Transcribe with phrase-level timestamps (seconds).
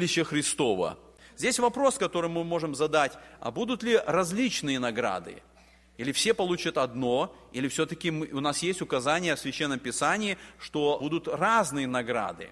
[0.00, 0.98] судилище Христова.
[1.36, 5.42] Здесь вопрос, который мы можем задать, а будут ли различные награды?
[5.98, 11.28] Или все получат одно, или все-таки у нас есть указание в Священном Писании, что будут
[11.28, 12.48] разные награды.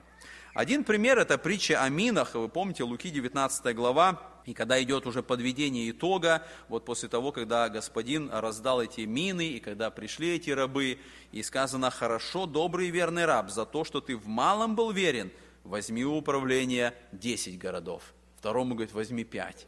[0.55, 2.35] Один пример– это притча о минах.
[2.35, 7.69] Вы помните, Луки 19 глава, и когда идет уже подведение итога, вот после того, когда
[7.71, 10.99] господин раздал эти мины, и когда пришли эти рабы,
[11.33, 15.31] и сказано, хорошо, добрый и верный раб, за то, что ты в малом был верен,
[15.69, 18.03] возьми у управления 10 городов.
[18.39, 19.67] Второму говорит, возьми 5.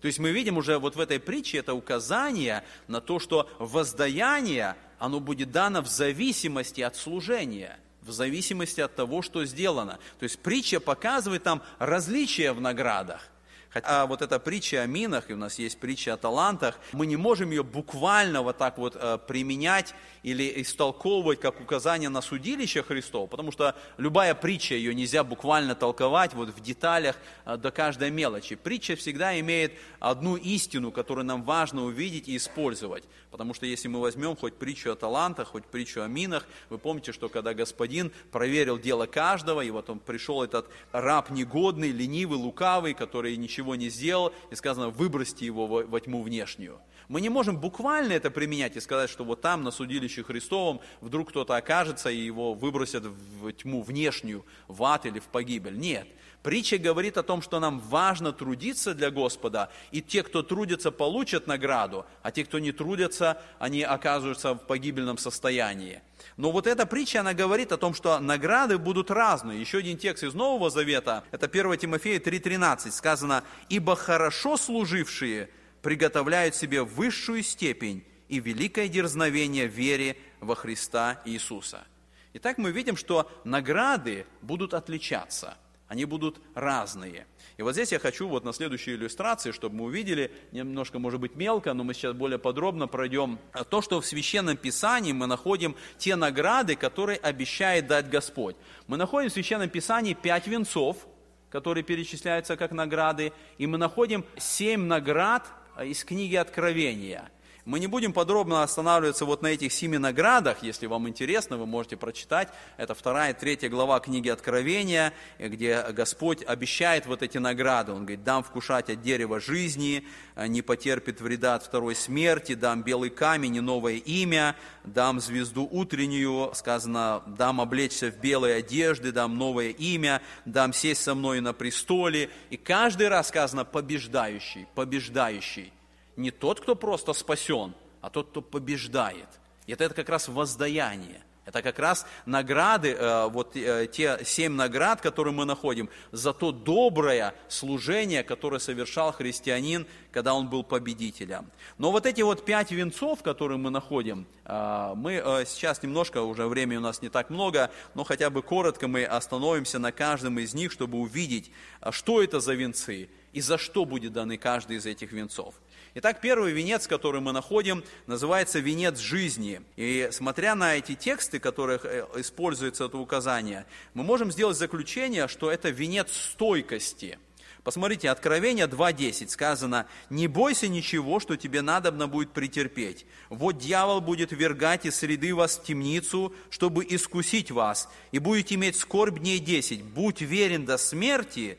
[0.00, 4.76] То есть мы видим уже вот в этой притче это указание на то, что воздаяние,
[4.98, 9.98] оно будет дано в зависимости от служения, в зависимости от того, что сделано.
[10.18, 13.28] То есть притча показывает там различия в наградах.
[13.70, 17.16] Хотя вот эта притча о минах, и у нас есть притча о талантах, мы не
[17.16, 23.30] можем ее буквально вот так вот э, применять или истолковывать как указание на судилище Христов,
[23.30, 28.54] потому что любая притча, ее нельзя буквально толковать вот в деталях э, до каждой мелочи.
[28.56, 33.04] Притча всегда имеет одну истину, которую нам важно увидеть и использовать.
[33.30, 37.12] Потому что если мы возьмем хоть притчу о талантах, хоть притчу о минах, вы помните,
[37.12, 42.94] что когда господин проверил дело каждого, и вот он пришел этот раб негодный, ленивый, лукавый,
[42.94, 46.80] который ничего не сделал, и сказано, выбросьте его во, во тьму внешнюю.
[47.10, 51.30] Мы не можем буквально это применять и сказать, что вот там, на судилище Христовом, вдруг
[51.30, 55.78] кто-то окажется и его выбросят в тьму внешнюю, в ад или в погибель.
[55.78, 56.06] Нет.
[56.42, 61.46] Притча говорит о том, что нам важно трудиться для Господа, и те, кто трудится, получат
[61.46, 66.00] награду, а те, кто не трудятся, они оказываются в погибельном состоянии.
[66.38, 69.60] Но вот эта притча, она говорит о том, что награды будут разные.
[69.60, 75.50] Еще один текст из Нового Завета, это 1 Тимофея 3,13, сказано, «Ибо хорошо служившие
[75.82, 81.84] приготовляют себе высшую степень и великое дерзновение вере во Христа Иисуса».
[82.32, 85.58] Итак, мы видим, что награды будут отличаться–
[85.90, 87.26] они будут разные.
[87.56, 91.34] И вот здесь я хочу вот на следующей иллюстрации, чтобы мы увидели, немножко может быть
[91.34, 93.40] мелко, но мы сейчас более подробно пройдем
[93.70, 98.54] то, что в Священном Писании мы находим те награды, которые обещает дать Господь.
[98.86, 101.08] Мы находим в Священном Писании пять венцов,
[101.50, 105.44] которые перечисляются как награды, и мы находим семь наград
[105.82, 107.32] из книги Откровения–
[107.70, 111.96] мы не будем подробно останавливаться вот на этих семи наградах, если вам интересно, вы можете
[111.96, 112.48] прочитать.
[112.76, 117.92] Это вторая, третья глава книги Откровения, где Господь обещает вот эти награды.
[117.92, 120.04] Он говорит, дам вкушать от дерева жизни,
[120.36, 126.50] не потерпит вреда от второй смерти, дам белый камень и новое имя, дам звезду утреннюю,
[126.54, 132.30] сказано, дам облечься в белые одежды, дам новое имя, дам сесть со мной на престоле.
[132.50, 135.72] И каждый раз сказано побеждающий, побеждающий
[136.16, 139.28] не тот, кто просто спасен, а тот, кто побеждает.
[139.66, 141.22] И это, это как раз воздаяние.
[141.50, 146.52] Это как раз награды, э, вот э, те семь наград, которые мы находим, за то
[146.52, 151.50] доброе служение, которое совершал христианин, когда он был победителем.
[151.76, 156.76] Но вот эти вот пять венцов, которые мы находим, э, мы сейчас немножко, уже времени
[156.76, 160.70] у нас не так много, но хотя бы коротко мы остановимся на каждом из них,
[160.70, 161.50] чтобы увидеть,
[161.90, 165.54] что это за венцы и за что будет даны каждый из этих венцов.
[165.94, 169.60] Итак, первый венец, который мы находим, называется венец жизни.
[169.74, 175.50] И смотря на эти тексты, которых э, используется это указание, мы можем сделать заключение, что
[175.50, 177.18] это венец стойкости.
[177.64, 183.04] Посмотрите, Откровение 2.10 сказано, «Не бойся ничего, что тебе надобно будет претерпеть.
[183.28, 188.76] Вот дьявол будет вергать из среды вас в темницу, чтобы искусить вас, и будете иметь
[188.76, 189.82] скорбь дней десять.
[189.82, 191.58] Будь верен до смерти,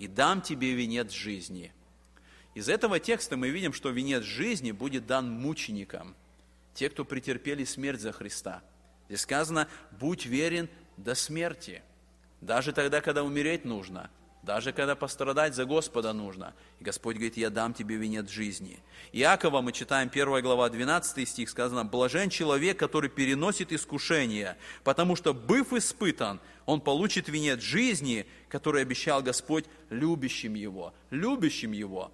[0.00, 1.72] и дам тебе венец жизни».
[2.58, 6.16] Из этого текста мы видим, что венец жизни будет дан мученикам,
[6.74, 8.64] те, кто претерпели смерть за Христа.
[9.06, 11.82] Здесь сказано, будь верен до смерти,
[12.40, 14.10] даже тогда, когда умереть нужно,
[14.42, 16.52] даже когда пострадать за Господа нужно.
[16.80, 18.80] И Господь говорит, я дам тебе венец жизни.
[19.12, 25.32] Иакова мы читаем 1 глава 12 стих, сказано, блажен человек, который переносит искушение, потому что,
[25.32, 32.10] быв испытан, он получит венец жизни, который обещал Господь любящим его, любящим его.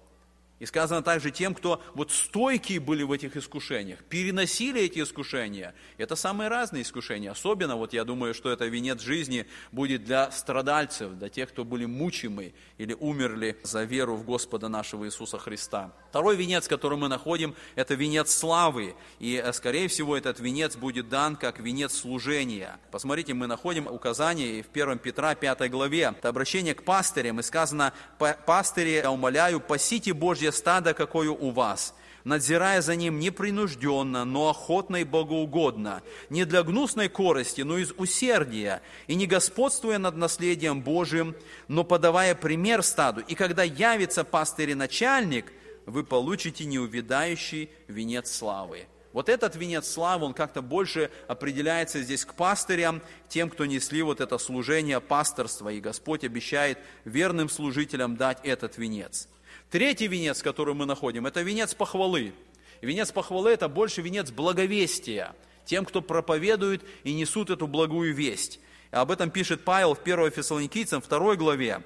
[0.59, 5.75] И сказано также тем, кто вот стойкие были в этих искушениях, переносили эти искушения.
[5.97, 7.29] Это самые разные искушения.
[7.31, 11.83] Особенно, вот я думаю, что это венец жизни будет для страдальцев, для тех, кто были
[11.83, 15.91] мучимы или умерли за веру в Господа нашего Иисуса Христа.
[16.09, 18.95] Второй венец, который мы находим, это венец славы.
[19.19, 22.79] И, э, скорее всего, этот венец будет дан как венец служения.
[22.91, 26.13] Посмотрите, мы находим указание в 1 Петра 5 главе.
[26.17, 27.41] Это обращение к пастырям.
[27.41, 27.91] И сказано,
[28.45, 31.93] пастыри, я умоляю, пасите Божье стадо, какое у вас,
[32.23, 38.81] надзирая за ним непринужденно, но охотно и богоугодно, не для гнусной корости, но из усердия,
[39.07, 41.35] и не господствуя над наследием Божиим,
[41.67, 43.21] но подавая пример стаду.
[43.27, 45.53] И когда явится пастырь и начальник,
[45.85, 48.87] вы получите неувидающий венец славы.
[49.15, 54.19] Вот этот венец славы, он как-то больше определяется здесь к пастырям, тем, кто несли вот
[54.19, 55.69] это служение пасторства.
[55.69, 59.29] И Господь обещает верным служителям дать этот венец.
[59.75, 62.33] Третий венец, который мы находим, это венец похвалы.
[62.79, 65.35] Венец похвалы– это больше венец благовестия
[65.65, 68.61] тем, кто проповедует и несут эту благую весть.
[68.91, 71.83] Об этом пишет Павел в 1 Фессалоникийцам 2 главе.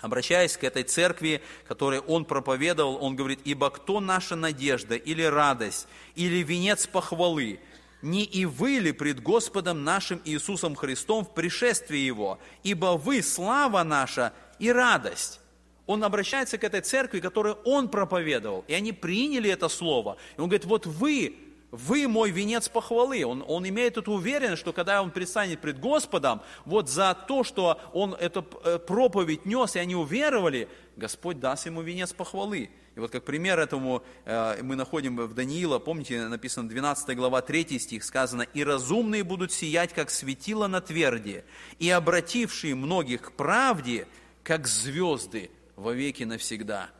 [0.00, 5.88] Обращаясь к этой церкви, которой он проповедовал, он говорит, «Ибо кто наша надежда или радость,
[6.14, 7.58] или венец похвалы,
[8.00, 12.38] не и вы ли пред Господом нашим Иисусом Христом в пришествии Его?
[12.62, 15.40] Ибо вы слава наша и радость».
[15.88, 20.18] Он обращается к этой церкви, которую он проповедовал, и они приняли это слово.
[20.36, 21.34] И он говорит, вот вы
[21.70, 23.24] вы мой венец похвалы.
[23.26, 27.78] Он, он имеет эту уверенность, что когда он предстанет пред Господом, вот за то, что
[27.92, 32.70] он эту э, проповедь нес, и они уверовали, Господь даст ему венец похвалы.
[32.96, 37.78] И вот как пример этому э, мы находим в Даниила, помните, написано 12 глава 3
[37.78, 41.44] стих, сказано, «И разумные будут сиять, как светило на тверди,
[41.78, 44.06] и обратившие многих к правде,
[44.42, 46.90] как звезды во веки навсегда».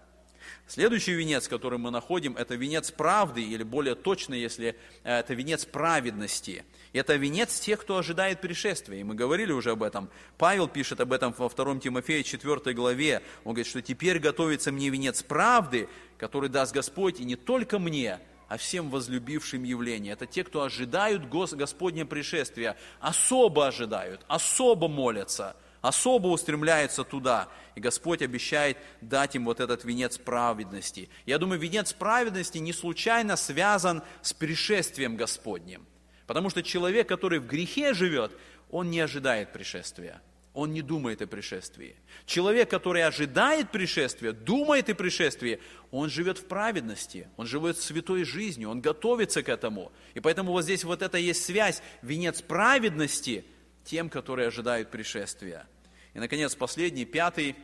[0.66, 5.64] Следующий венец, который мы находим, это венец правды, или более точно, если э, это венец
[5.64, 6.64] праведности.
[6.92, 9.00] Это венец тех, кто ожидает пришествия.
[9.00, 10.10] И мы говорили уже об этом.
[10.36, 13.22] Павел пишет об этом во 2 Тимофея 4 главе.
[13.44, 15.88] Он говорит, что теперь готовится мне венец правды,
[16.18, 20.12] который даст Господь, и не только мне, а всем возлюбившим явление.
[20.12, 27.48] Это те, кто ожидают Господне пришествия, особо ожидают, особо молятся– особо устремляется туда.
[27.74, 31.08] И Господь обещает дать им вот этот венец праведности.
[31.26, 35.86] Я думаю, венец праведности не случайно связан с пришествием Господним.
[36.26, 38.32] Потому что человек, который в грехе живет,
[38.70, 40.20] он не ожидает пришествия.
[40.54, 41.94] Он не думает о пришествии.
[42.26, 45.60] Человек, который ожидает пришествия, думает о пришествии,
[45.92, 49.92] он живет в праведности, он живет святой жизнью, он готовится к этому.
[50.14, 53.44] И поэтому вот здесь вот это есть связь, венец праведности–
[53.88, 55.66] тем, которые ожидают пришествия.
[56.12, 57.56] И, наконец, последний, пятый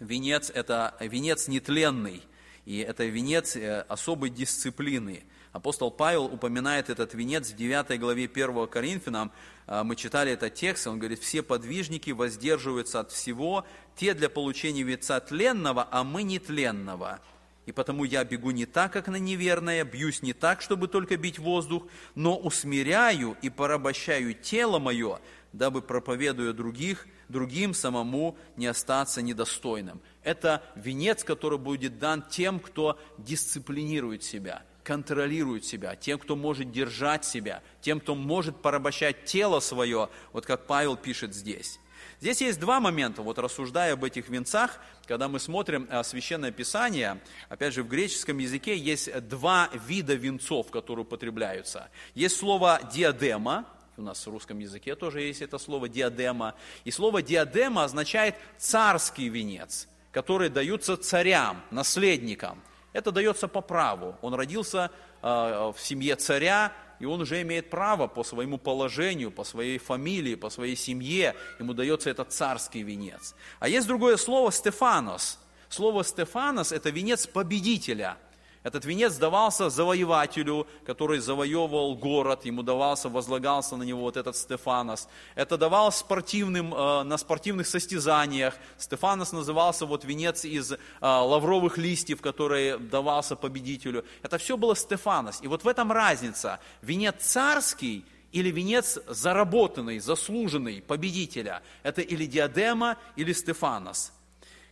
[0.00, 2.22] венец– это венец нетленный,
[2.66, 5.24] и это венец э, особой дисциплины.
[5.52, 9.32] Апостол Павел упоминает этот венец в 9 главе 1 Коринфянам.
[9.66, 13.64] Э, мы читали этот текст, он говорит, все подвижники воздерживаются от всего,
[13.96, 17.20] те для получения венца тленного, а мы нетленного.
[17.66, 21.40] И потому я бегу не так, как на неверное, бьюсь не так, чтобы только бить
[21.40, 21.82] воздух,
[22.14, 25.18] но усмиряю и порабощаю тело мое,
[25.56, 30.00] дабы, проповедуя других, другим самому не остаться недостойным.
[30.22, 37.24] Это венец, который будет дан тем, кто дисциплинирует себя, контролирует себя, тем, кто может держать
[37.24, 41.78] себя, тем, кто может порабощать тело свое, вот как Павел пишет здесь.
[42.20, 47.20] Здесь есть два момента, вот рассуждая об этих венцах, когда мы смотрим э, Священное Писание,
[47.48, 51.90] опять же, в греческом языке есть два вида венцов, которые употребляются.
[52.14, 53.66] Есть слово «диадема»,
[53.98, 56.54] у нас в русском языке тоже есть это слово диадема.
[56.84, 62.62] И слово диадема означает царский венец, который даются царям, наследникам.
[62.92, 64.16] Это дается по праву.
[64.22, 64.90] Он родился
[65.22, 70.34] э, в семье царя, и он уже имеет право по своему положению, по своей фамилии,
[70.34, 71.34] по своей семье.
[71.58, 73.34] Ему дается этот царский венец.
[73.60, 75.38] А есть другое слово «стефанос».
[75.68, 78.18] Слово «стефанос»– это венец победителя–
[78.66, 85.08] этот венец давался завоевателю, который завоевывал город, ему давался, возлагался на него вот этот Стефанос.
[85.36, 88.56] Это давалось спортивным, э, на спортивных состязаниях.
[88.76, 94.04] Стефанос назывался вот венец из э, лавровых листьев, который давался победителю.
[94.24, 95.42] Это все было Стефанос.
[95.42, 96.58] И вот в этом разница.
[96.82, 101.62] Венец царский или венец заработанный, заслуженный победителя.
[101.84, 104.12] Это или диадема, или Стефанос.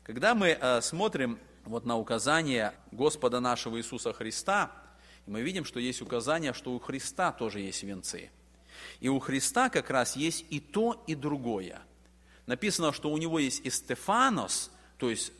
[0.02, 4.72] Когда мы э, смотрим вот на указание Господа нашего Иисуса Христа,
[5.26, 8.30] мы видим, что есть указание, что у Христа тоже есть венцы.
[9.00, 11.80] И у Христа как раз есть и то, и другое.
[12.46, 15.32] Написано, что у него есть и Стефанос, то есть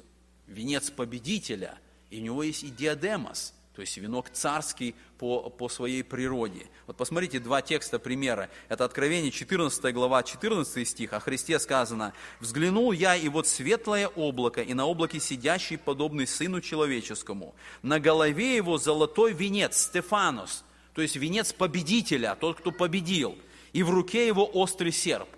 [0.47, 1.79] венец победителя,
[2.11, 6.67] и у него есть и диадемос, то есть венок царский по, по своей природе.
[6.87, 8.51] Вот посмотрите два текста примера.
[8.69, 11.15] Это Откровение 14 глава, 14 стих.
[11.15, 16.61] О Христе сказано, «Взглянул я, и вот светлое облако, и на облаке сидящий, подобный Сыну
[16.61, 17.55] Человеческому.
[17.83, 20.63] На голове его золотой венец, Стефанос,
[20.93, 23.39] то есть венец победителя, тот, кто победил,
[23.73, 25.29] и в руке его острый серп».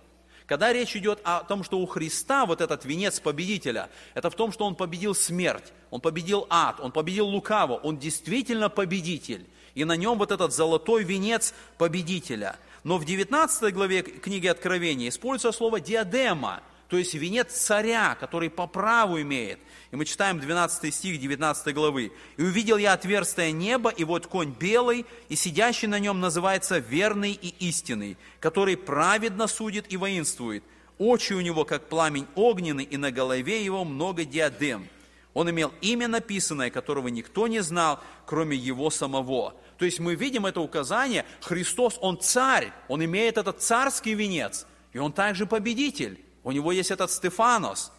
[0.47, 4.53] Когда речь идет о том, что у Христа вот этот венец победителя, это в том,
[4.53, 9.47] что Он победил смерть, Он победил ад, Он победил лукаво, Он действительно победитель.
[9.77, 12.57] И на нем вот этот золотой венец победителя.
[12.83, 18.67] Но в 19 главе книги Откровения используется слово «диадема», то есть венец царя, который по
[18.67, 19.59] праву имеет.
[19.91, 22.13] И мы читаем 12 стих 19 главы.
[22.39, 27.33] «И увидел я отверстие неба, и вот конь белый, и сидящий на нем называется верный
[27.33, 30.65] и истинный, который праведно судит и воинствует.
[30.97, 34.89] Очи у него, как пламень огненный, и на голове его много диадем.
[35.35, 39.55] Он имел имя написанное, которого никто не знал, кроме его самого».
[39.79, 44.99] То есть мы видим это указание, Христос, Он царь, Он имеет этот царский венец, и
[44.99, 46.21] Он также победитель.
[46.43, 47.93] У него есть этот Стефанос.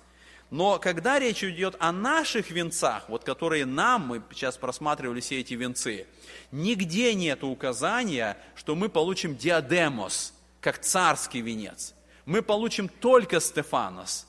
[0.49, 5.55] Но когда речь идет о наших венцах, вот которые нам, мы сейчас просматривали все эти
[5.55, 6.07] венцы,
[6.51, 11.93] нигде нет указания, что мы получим диадемос, как царский венец.
[12.25, 14.26] Мы получим только Стефанос.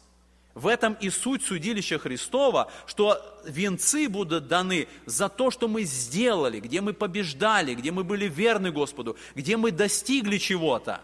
[0.59, 6.59] В этом и суть судилища Христова, что венцы будут даны за то, что мы сделали,
[6.59, 11.01] где мы побеждали, где мы были верны Господу, где мы достигли чего-то.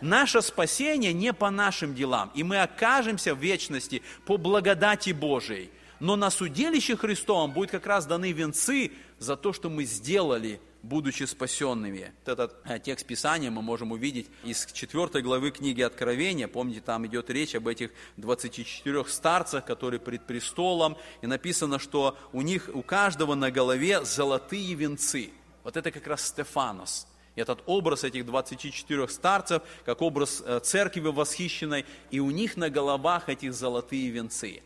[0.00, 5.72] Наше спасение не по нашим делам, и мы окажемся в вечности по благодати Божией.
[5.98, 11.24] Но на судилище Христовом будут как раз даны венцы за то, что мы сделали, будучи
[11.24, 12.12] спасенными.
[12.24, 16.48] Этот э, текст Писания мы можем увидеть из 4 главы книги Откровения.
[16.48, 20.96] Помните, там идет речь об этих 24 старцах, которые пред престолом.
[21.20, 25.30] И написано, что у них, у каждого на голове золотые венцы.
[25.64, 31.86] Вот это как раз Стефанос– этот образ этих 24 старцев, как образ э, церкви восхищенной,
[32.10, 34.62] и у них на головах эти золотые венцы.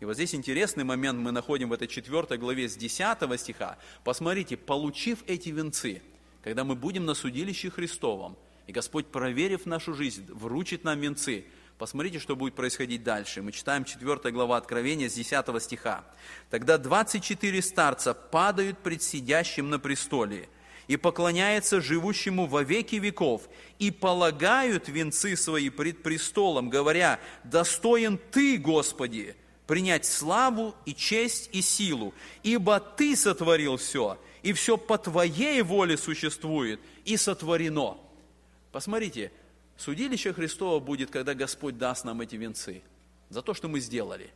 [0.00, 3.78] И вот здесь интересный момент мы находим в этой 4 главе с 10 стиха.
[4.04, 6.02] Посмотрите, получив эти венцы,
[6.42, 8.36] когда мы будем на судилище Христовом,
[8.66, 11.44] и Господь, проверив нашу жизнь, вручит нам венцы,
[11.78, 13.42] Посмотрите, что будет происходить дальше.
[13.42, 16.04] Мы читаем 4 глава Откровения с 10 стиха.
[16.48, 20.48] «Тогда 24 старца падают пред сидящим на престоле,
[20.88, 23.42] и поклоняется живущему во веки веков,
[23.78, 31.60] и полагают венцы свои пред престолом, говоря, «Достоин Ты, Господи, принять славу и честь и
[31.60, 37.98] силу, ибо Ты сотворил все, и все по Твоей воле существует и сотворено».
[38.72, 39.32] Посмотрите,
[39.76, 42.82] судилище Христова будет, когда Господь даст нам эти венцы
[43.30, 44.30] за то, что мы сделали.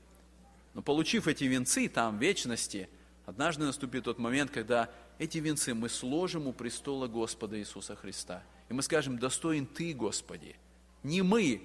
[0.74, 2.88] Но получив эти венцы там, в вечности,
[3.26, 8.42] однажды наступит тот момент, когда эти венцы мы сложим у престола Господа Иисуса Христа.
[8.68, 10.56] И мы скажем, достоин Ты, Господи.
[11.02, 11.60] Не мы,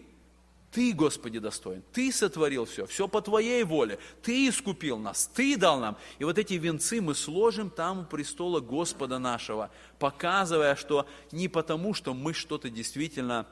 [0.76, 1.82] Ты, Господи, достоин.
[1.94, 3.98] Ты сотворил все, все по Твоей воле.
[4.22, 5.98] Ты искупил нас, Ты дал нам.
[6.20, 11.94] И вот эти венцы мы сложим там у престола Господа нашего, показывая, что не потому,
[11.94, 13.48] что мы что-то действительно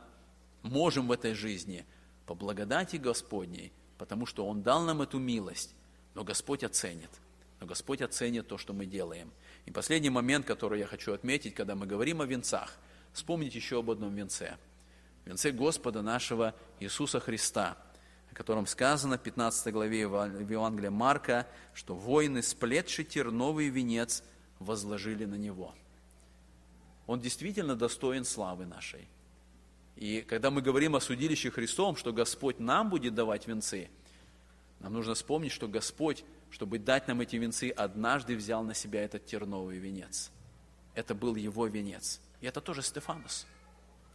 [0.62, 1.86] можем в этой жизни,
[2.26, 5.74] по благодати Господней, потому что Он дал нам эту милость,
[6.16, 7.10] но Господь оценит.
[7.62, 9.32] Но Господь оценит то, что мы делаем–
[9.66, 12.78] и последний момент, который я хочу отметить, когда мы говорим о венцах,
[13.14, 14.58] вспомнить еще об одном венце.
[15.26, 17.78] Венце Господа нашего Иисуса Христа,
[18.32, 24.24] о котором сказано в 15 главе Евангелия Марка, что воины, сплетши терновый венец,
[24.60, 25.74] возложили на него.
[27.08, 29.08] Он действительно достоин славы нашей.
[29.96, 33.90] И когда мы говорим о судилище Христом, что Господь нам будет давать венцы,
[34.80, 39.26] нам нужно вспомнить, что Господь чтобы дать нам эти венцы, однажды взял на себя этот
[39.26, 40.30] терновый венец.
[40.94, 42.22] Это был его венец.
[42.42, 43.48] И это тоже Стефанос.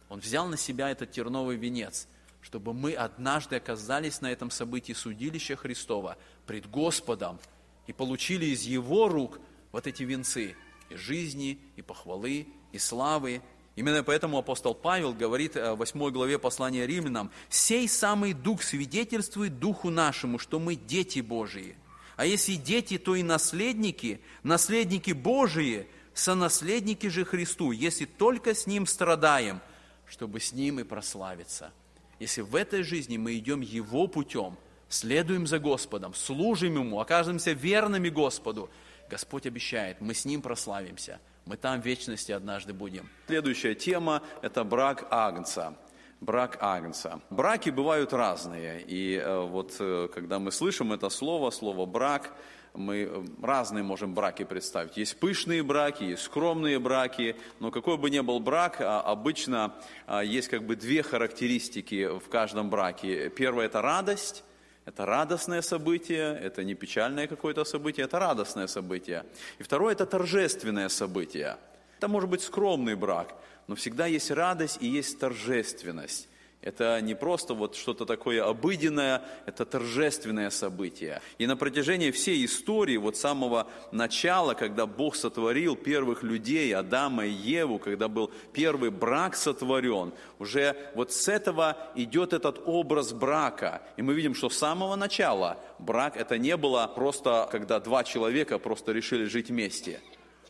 [0.09, 2.07] Он взял на себя этот терновый венец,
[2.41, 7.39] чтобы мы однажды оказались на этом событии судилища Христова пред Господом
[7.87, 9.39] и получили из Его рук
[9.71, 10.55] вот эти венцы
[10.89, 13.41] и жизни, и похвалы, и славы.
[13.75, 19.89] Именно поэтому апостол Павел говорит в 8 главе послания римлянам, «Сей самый Дух свидетельствует Духу
[19.89, 21.75] нашему, что мы дети Божии».
[22.15, 28.85] А если дети, то и наследники, наследники Божии, сонаследники же Христу, если только с Ним
[28.85, 29.61] страдаем,
[30.09, 31.71] чтобы с Ним и прославиться.
[32.19, 34.57] Если в этой жизни мы идем Его путем,
[34.89, 38.69] следуем за Господом, служим Ему, оказываемся верными Господу,
[39.09, 43.09] Господь обещает, мы с Ним прославимся, мы там в вечности однажды будем.
[43.27, 45.77] Следующая тема– это брак Агнца
[46.21, 47.21] брак Агнца.
[47.29, 52.33] Браки бывают разные, и э, вот э, когда мы слышим это слово, слово брак,
[52.79, 54.97] мы э, разные можем браки представить.
[54.97, 59.75] Есть пышные браки, есть скромные браки, но какой бы ни был брак, а, обычно
[60.07, 63.29] а, есть как бы две характеристики в каждом браке.
[63.29, 64.43] Первое– это радость,
[64.85, 69.25] это радостное событие, это не печальное какое-то событие, это радостное событие.
[69.59, 71.57] И второе– это торжественное событие.
[71.97, 73.35] Это может быть скромный брак,
[73.67, 76.28] но всегда есть радость и есть торжественность.
[76.61, 81.21] Это не просто вот что-то такое обыденное, это торжественное событие.
[81.37, 87.31] И на протяжении всей истории, вот самого начала, когда Бог сотворил первых людей, Адама и
[87.31, 93.81] Еву, когда был первый брак сотворен, уже вот с этого идет этот образ брака.
[93.95, 98.59] И мы видим, что с самого начала брак это не было просто, когда два человека
[98.59, 100.01] просто решили жить вместе–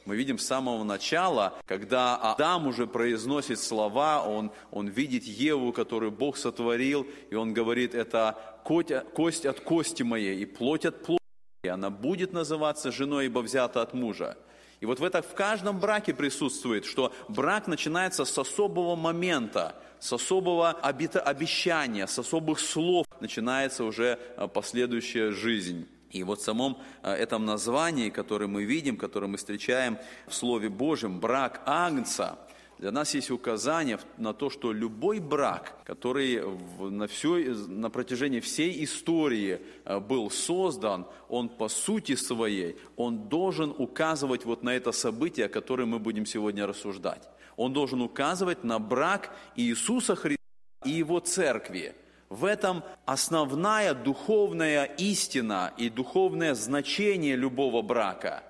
[0.10, 6.12] мы видим с самого начала, когда Адам уже произносит слова, он, он видит Еву, которую
[6.12, 11.22] Бог сотворил, и он говорит, это кость от кости моей и плоть от плоти,
[11.64, 14.36] и она будет называться женой, ибо взята от мужа.
[14.80, 20.12] И вот в, это, в каждом браке присутствует, что брак начинается с особого момента, с
[20.12, 25.88] особого обещания, с особых слов начинается уже а, последующая жизнь.
[26.12, 29.98] И вот в самом э, этом названии, которое мы видим, которое мы встречаем
[30.28, 32.40] в Слове Божьем, брак Агнца,
[32.80, 36.42] для нас есть указание на то, что любой брак, который
[36.80, 37.36] на, всю,
[37.68, 44.64] на протяжении всей истории э, был создан, он по сути своей, он должен указывать вот
[44.64, 47.30] на это событие, о котором мы будем сегодня рассуждать.
[47.56, 50.42] Он должен указывать на брак Иисуса Христа
[50.86, 51.94] и Его церкви–
[52.30, 58.44] в этом основная духовная истина и духовное значение любого брака.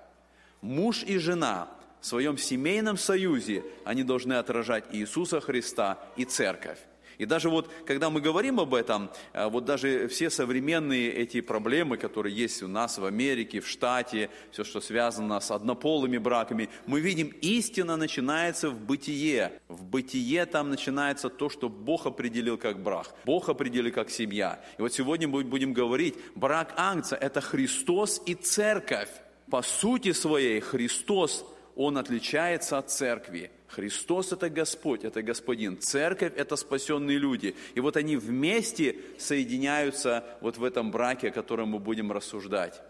[0.60, 1.68] Муж и жена
[2.00, 6.78] в своем семейном союзе, они должны отражать Иисуса Христа и церковь.
[7.20, 11.98] И даже вот, когда мы говорим об этом, э, вот даже все современные эти проблемы,
[11.98, 17.00] которые есть у нас в Америке, в штате, все, что связано с однополыми браками, мы
[17.00, 19.60] видим, истина начинается в бытие.
[19.68, 24.58] В бытие там начинается то, что Бог определил как брак, Бог определил как семья.
[24.78, 29.10] И вот сегодня мы будем говорить, брак Ангца– это Христос и церковь.
[29.50, 31.44] По сути своей Христос,
[31.76, 33.50] Он отличается от церкви.
[33.70, 35.78] Христос– это Господь, это Господин.
[35.78, 37.54] Церковь– это спасенные люди.
[37.74, 42.82] И вот они вместе соединяются вот в этом браке, о котором мы будем рассуждать.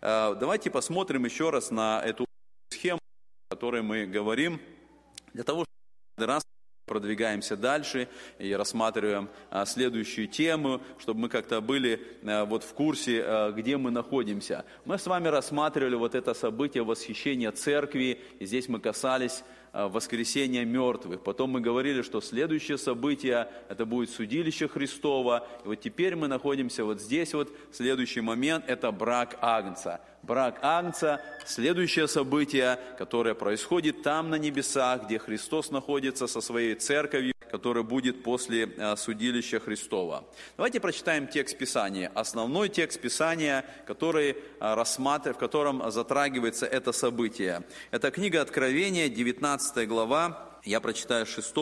[0.00, 2.24] Э, давайте посмотрим еще раз на эту
[2.70, 3.00] схему,
[3.50, 4.60] о которой мы говорим,
[5.34, 5.64] для того,
[6.16, 6.44] чтобы раз
[6.86, 8.08] продвигаемся дальше
[8.38, 13.90] и рассматриваем а, следующую тему, чтобы мы как-то были а, вот в курсе, где мы
[13.90, 14.64] находимся.
[14.86, 21.22] Мы с вами рассматривали вот это событие восхищения церкви, и здесь мы касались воскресения мертвых.
[21.22, 25.46] Потом мы говорили, что следующее событие– это будет судилище Христова.
[25.64, 31.22] И вот теперь мы находимся вот здесь вот, следующий момент– это брак Агнца брак Агнца,
[31.46, 38.22] следующее событие, которое происходит там на небесах, где Христос находится со своей церковью, которая будет
[38.22, 40.24] после э, судилища Христова.
[40.56, 42.10] Давайте прочитаем текст Писания.
[42.14, 47.62] Основной текст Писания, который э, рассматривает, в котором затрагивается это событие.
[47.90, 51.54] Это книга Откровения, 19 глава, я прочитаю с 6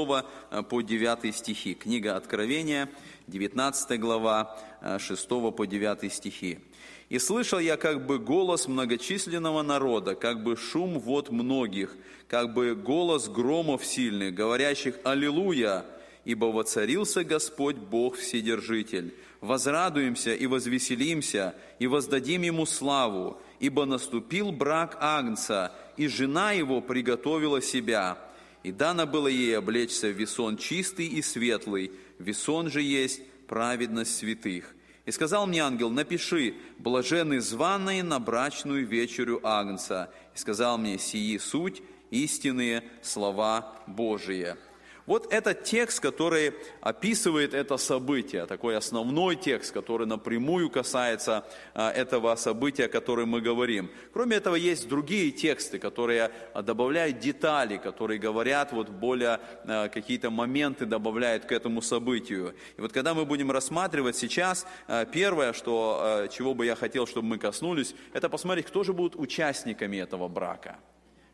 [0.50, 1.74] э, по 9 стихи.
[1.74, 2.88] Книга Откровения,
[3.26, 4.58] 19 глава,
[4.98, 6.60] 6 по 9 стихи.
[7.08, 11.94] И слышал я как бы голос многочисленного народа, как бы шум вод многих,
[12.26, 15.84] как бы голос громов сильных, говорящих «Аллилуйя!»
[16.26, 19.14] ибо воцарился Господь Бог Вседержитель.
[19.40, 27.62] Возрадуемся и возвеселимся, и воздадим Ему славу, ибо наступил брак Агнца, и жена его приготовила
[27.62, 28.18] себя.
[28.64, 34.74] И дано было ей облечься в весон чистый и светлый, весон же есть праведность святых.
[35.06, 40.12] И сказал мне ангел, напиши, блаженны званые на брачную вечерю Агнца.
[40.34, 44.58] И сказал мне, сии суть, истинные слова Божие.
[45.06, 52.34] Вот этот текст, который описывает это событие, такой основной текст, который напрямую касается а, этого
[52.34, 53.88] события, о котором мы говорим.
[54.12, 60.30] Кроме этого, есть другие тексты, которые а, добавляют детали, которые говорят вот более а, какие-то
[60.30, 62.56] моменты, добавляют к этому событию.
[62.76, 64.66] И вот когда мы будем рассматривать сейчас,
[65.12, 69.98] первое, что, чего бы я хотел, чтобы мы коснулись, это посмотреть, кто же будут участниками
[69.98, 70.78] этого брака.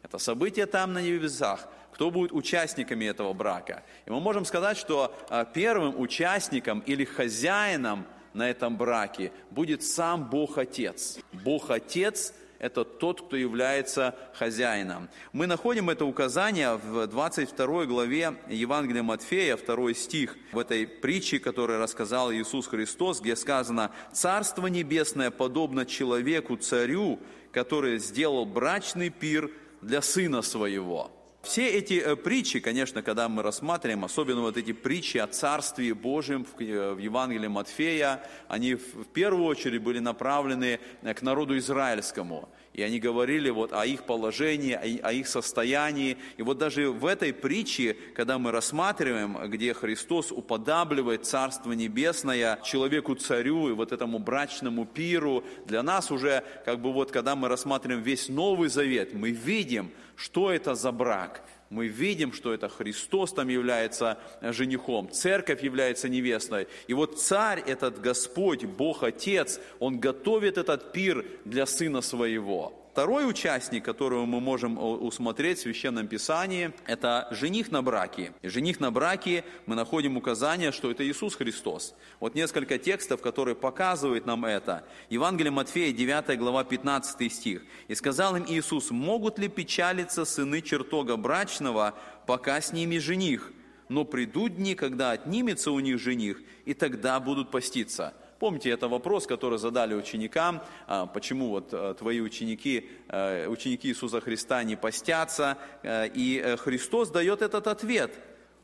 [0.02, 3.82] Это событие там на небесах– кто будет участниками этого брака.
[4.06, 10.28] И мы можем сказать, что а, первым участником или хозяином на этом браке будет сам
[10.28, 11.18] Бог Отец.
[11.32, 15.10] Бог Отец– это тот, кто является хозяином.
[15.32, 21.78] Мы находим это указание в 22 главе Евангелия Матфея, 2 стих, в этой притче, которую
[21.78, 27.18] рассказал Иисус Христос, где сказано «Царство небесное подобно человеку, царю,
[27.52, 29.50] который сделал брачный пир
[29.82, 31.21] для сына своего».
[31.42, 36.46] Все эти э, притчи, конечно, когда мы рассматриваем, особенно вот эти притчи о Царстве Божьем
[36.56, 42.48] в Евангелии Матфея, они в первую очередь были направлены э, к народу израильскому.
[42.74, 46.16] И они говорили вот о их положении, о их состоянии.
[46.36, 53.68] И вот даже в этой притче, когда мы рассматриваем, где Христос уподабливает Царство Небесное человеку-царю
[53.68, 58.28] и вот этому брачному пиру, для нас уже, как бы вот, когда мы рассматриваем весь
[58.28, 59.90] Новый Завет, мы видим,
[60.22, 66.68] что это за брак мы видим, что это Христос там является женихом, церковь является невестой.
[66.86, 72.81] И вот царь, этот Господь, Бог Отец, Он готовит этот пир для Сына Своего.
[72.92, 78.34] Второй участник, которого мы можем усмотреть в Священном Писании, это жених на браке.
[78.42, 81.94] И жених на браке мы находим указание, что это Иисус Христос.
[82.20, 84.84] Вот несколько текстов, которые показывают нам это.
[85.08, 87.62] Евангелие Матфея, 9 глава, 15 стих.
[87.88, 91.94] «И сказал им Иисус, могут ли печалиться сыны чертога брачного,
[92.26, 93.54] пока с ними жених?
[93.88, 98.12] Но придут дни, когда отнимется у них жених, и тогда будут поститься».
[98.42, 104.20] Помните, это вопрос, который задали ученикам, а, почему вот э, твои ученики, э, ученики Иисуса
[104.20, 108.12] Христа не постятся, э, и Христос дает этот ответ.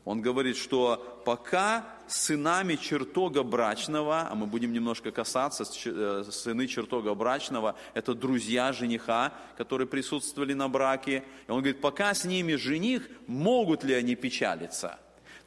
[0.03, 7.75] Он говорит, что пока сынами чертога брачного, а мы будем немножко касаться, сыны чертога брачного,
[7.93, 11.23] это друзья жениха, которые присутствовали на браке.
[11.47, 14.99] И он говорит, пока с ними жених, могут ли они печалиться?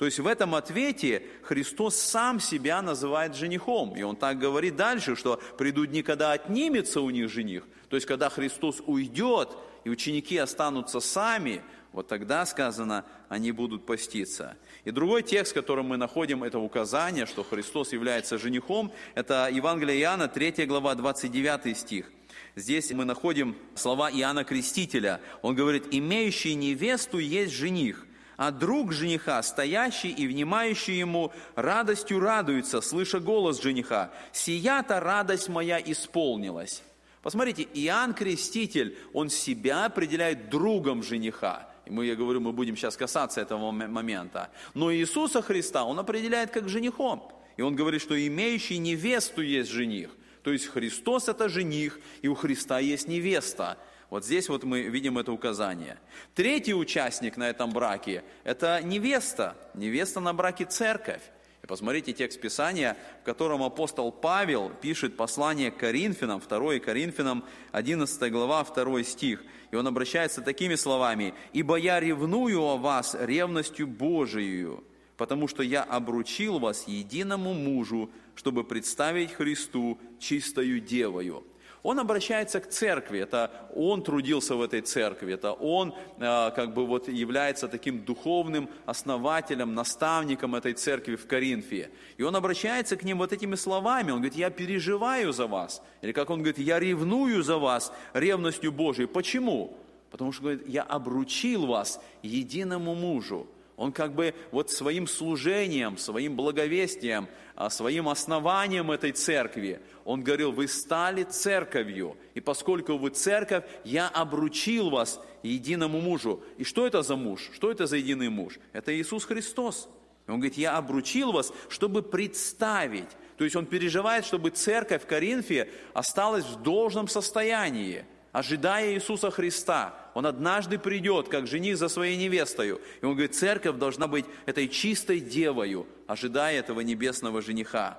[0.03, 3.95] То есть в этом ответе Христос сам себя называет женихом.
[3.97, 7.63] И он так говорит дальше, что придут дни, когда отнимется у них жених.
[7.89, 9.51] То есть когда Христос уйдет,
[9.85, 11.63] и ученики останутся сами,
[11.93, 14.57] вот тогда сказано, они будут поститься.
[14.83, 20.27] И другой текст, который мы находим, это указание, что Христос является женихом, это Евангелие Иоанна,
[20.27, 22.11] 3 глава, 29 стих.
[22.57, 25.21] Здесь мы находим слова Иоанна Крестителя.
[25.43, 28.05] Он говорит, имеющий невесту есть жених,
[28.37, 34.11] а друг жениха, стоящий и внимающий ему, радостью радуется, слыша голос жениха.
[34.33, 36.83] «Сия-то радость моя исполнилась».
[37.23, 41.69] Посмотрите, Иоанн Креститель, он себя определяет другом жениха.
[41.87, 44.51] И мы, я говорю, мы будем сейчас касаться этого момента.
[44.75, 47.23] Но Иисуса Христа он определяет как женихом.
[47.57, 50.11] И он говорит, что имеющий невесту есть жених.
[50.43, 53.79] То есть Христос это жених, и у Христа есть невеста.
[54.13, 55.97] Вот здесь вот мы видим это указание.
[56.35, 59.57] Третий участник на этом браке– это невеста.
[59.73, 61.23] Невеста на браке– церковь.
[61.63, 68.31] И посмотрите текст Писания, в котором апостол Павел пишет послание к Коринфянам, 2 Коринфянам, 11
[68.31, 69.43] глава, 2 стих.
[69.71, 71.33] И он обращается такими словами.
[71.55, 74.77] «Ибо я ревную о вас ревностью Божией,
[75.17, 81.47] потому что я обручил вас единому мужу, чтобы представить Христу чистою девою».
[81.83, 86.87] Он обращается к церкви, это он трудился в этой церкви, это он э, как бы
[86.87, 91.91] вот является таким духовным основателем, наставником этой церкви в Коринфе.
[92.19, 95.83] И он обращается к ним вот этими словами, он говорит, я переживаю за вас.
[96.03, 99.09] Или как он говорит, я ревную за вас ревностью Божией.
[99.09, 99.77] Почему?
[100.13, 103.49] Потому что, говорит, я обручил вас единому мужу.
[103.77, 107.27] Он как бы вот своим служением, своим благовестием,
[107.71, 114.91] своим основанием этой церкви, он говорил, вы стали церковью, и поскольку вы церковь, я обручил
[114.91, 116.43] вас единому мужу.
[116.59, 117.51] И что это за муж?
[117.53, 118.59] Что это за единый муж?
[118.73, 119.89] Это Иисус Христос.
[120.27, 123.09] Он говорит, я обручил вас, чтобы представить.
[123.37, 129.95] То есть он переживает, чтобы церковь в Коринфе осталась в должном состоянии ожидая Иисуса Христа.
[130.15, 132.81] Он однажды придет, как жених за своей невестою.
[133.01, 137.99] И он говорит, церковь должна быть этой чистой девою, ожидая этого небесного жениха.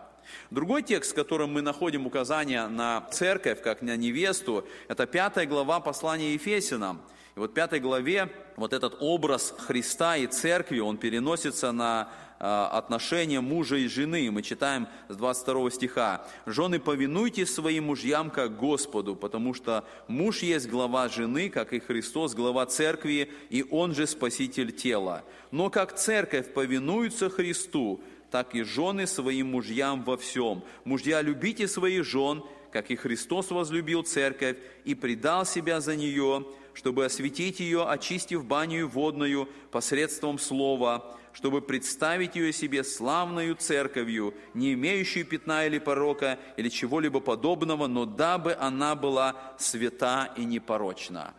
[0.50, 5.80] Другой текст, в котором мы находим указание на церковь, как на невесту, это пятая глава
[5.80, 7.02] послания Ефесинам.
[7.36, 12.10] И вот в пятой главе вот этот образ Христа и церкви, он переносится на
[12.44, 14.30] отношения мужа и жены.
[14.30, 16.26] Мы читаем с 22 стиха.
[16.46, 22.36] «Жены, повинуйтесь своим мужьям, как Господу, потому что муж есть глава жены, как и Христос,
[22.36, 25.24] глава церкви, и Он же спаситель тела.
[25.52, 30.64] Но как церковь повинуется Христу, так и жены своим мужьям во всем.
[30.84, 37.06] Мужья, любите своих жен, как и Христос возлюбил церковь и предал себя за нее, чтобы
[37.06, 45.26] осветить ее, очистив баню водную посредством слова, чтобы представить ее себе славную церковью, не имеющую
[45.26, 51.34] пятна или порока, или чего-либо подобного, но дабы она была свята и непорочна.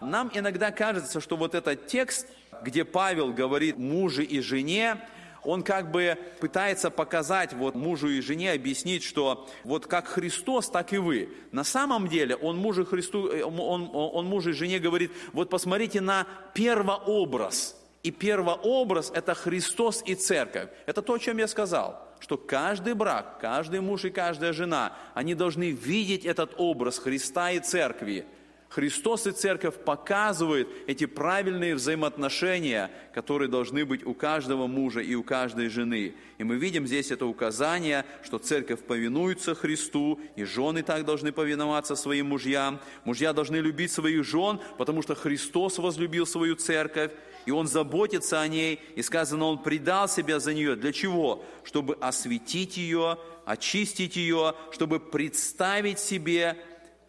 [0.00, 2.26] Нам иногда кажется, что вот этот текст,
[2.62, 4.98] где Павел говорит мужу и жене,
[5.44, 10.92] он как бы пытается показать вот мужу и жене, объяснить, что вот как Христос, так
[10.92, 11.28] и вы.
[11.52, 16.26] На самом деле он мужу, Христу, он, он мужу и жене говорит, вот посмотрите на
[16.54, 20.68] первообраз– и первообраз– это Христос и церковь.
[20.84, 25.34] Это то, о чем я сказал, что каждый брак, каждый муж и каждая жена, они
[25.34, 28.26] должны видеть этот образ Христа и церкви.
[28.74, 35.22] Христос и Церковь показывают эти правильные взаимоотношения, которые должны быть у каждого мужа и у
[35.22, 36.14] каждой жены.
[36.38, 41.94] И мы видим здесь это указание, что Церковь повинуется Христу, и жены так должны повиноваться
[41.94, 42.80] своим мужьям.
[43.04, 47.12] Мужья должны любить своих жен, потому что Христос возлюбил свою Церковь,
[47.46, 50.74] и Он заботится о ней, и сказано, Он предал себя за нее.
[50.74, 51.44] Для чего?
[51.62, 56.56] Чтобы осветить ее, очистить ее, чтобы представить себе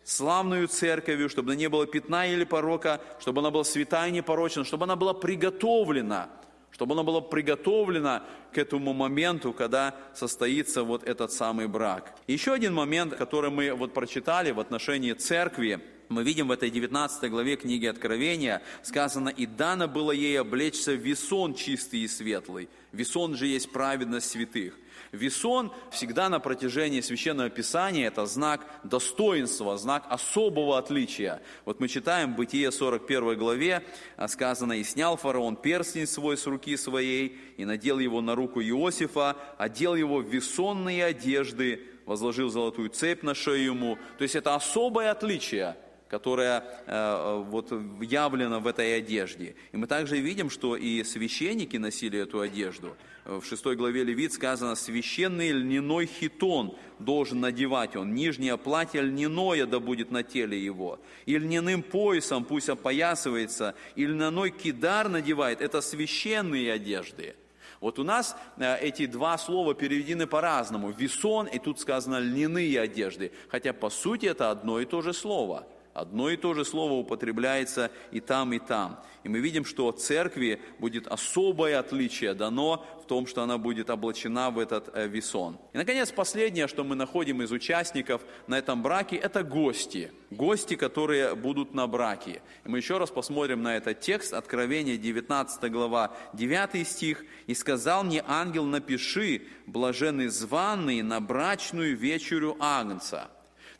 [0.05, 4.85] славную церковью, чтобы не было пятна или порока, чтобы она была святая и непорочна, чтобы
[4.85, 6.29] она была приготовлена,
[6.71, 12.15] чтобы она была приготовлена к этому моменту, когда состоится вот этот самый брак.
[12.27, 17.31] Еще один момент, который мы вот прочитали в отношении церкви, мы видим в этой 19
[17.31, 22.69] главе книги Откровения, сказано, «И дано было ей облечься весон чистый и светлый».
[22.91, 24.75] Весон же есть праведность святых.
[25.15, 31.41] Весон всегда на протяжении Священного Писания это знак достоинства, знак особого отличия.
[31.65, 33.83] Вот мы читаем в Бытие 41 главе,
[34.17, 38.61] а, сказано, «И снял фараон перстень свой с руки своей, и надел его на руку
[38.61, 43.97] Иосифа, одел его в весонные одежды, возложил золотую цепь на шею ему».
[44.17, 49.55] То есть это особое отличие– которая э, вот явлена в этой одежде.
[49.71, 52.95] И мы также видим, что и священники носили эту одежду.
[53.25, 59.79] В шестой главе Левит сказано, священный льняной хитон должен надевать он, нижнее платье льняное да
[59.79, 66.71] будет на теле его, и льняным поясом пусть опоясывается, и льняной кидар надевает, это священные
[66.71, 67.35] одежды.
[67.81, 70.91] Вот у нас э, эти два слова переведены по-разному.
[70.91, 73.31] Весон, и тут сказано льняные одежды.
[73.49, 77.89] Хотя по сути это одно и то же слово– Одно и то же слово употребляется
[78.11, 78.99] и там, и там.
[79.23, 84.51] И мы видим, что церкви будет особое отличие дано в том, что она будет облачена
[84.51, 85.57] в этот э, весон.
[85.71, 90.11] И, наконец, последнее, что мы находим из участников на этом браке, это гости.
[90.31, 92.41] Гости, которые будут на браке.
[92.65, 97.23] И мы еще раз посмотрим на этот текст, Откровение 19 глава, 9 стих.
[97.47, 103.29] «И сказал мне ангел, напиши, блаженный званый на брачную вечерю Агнца».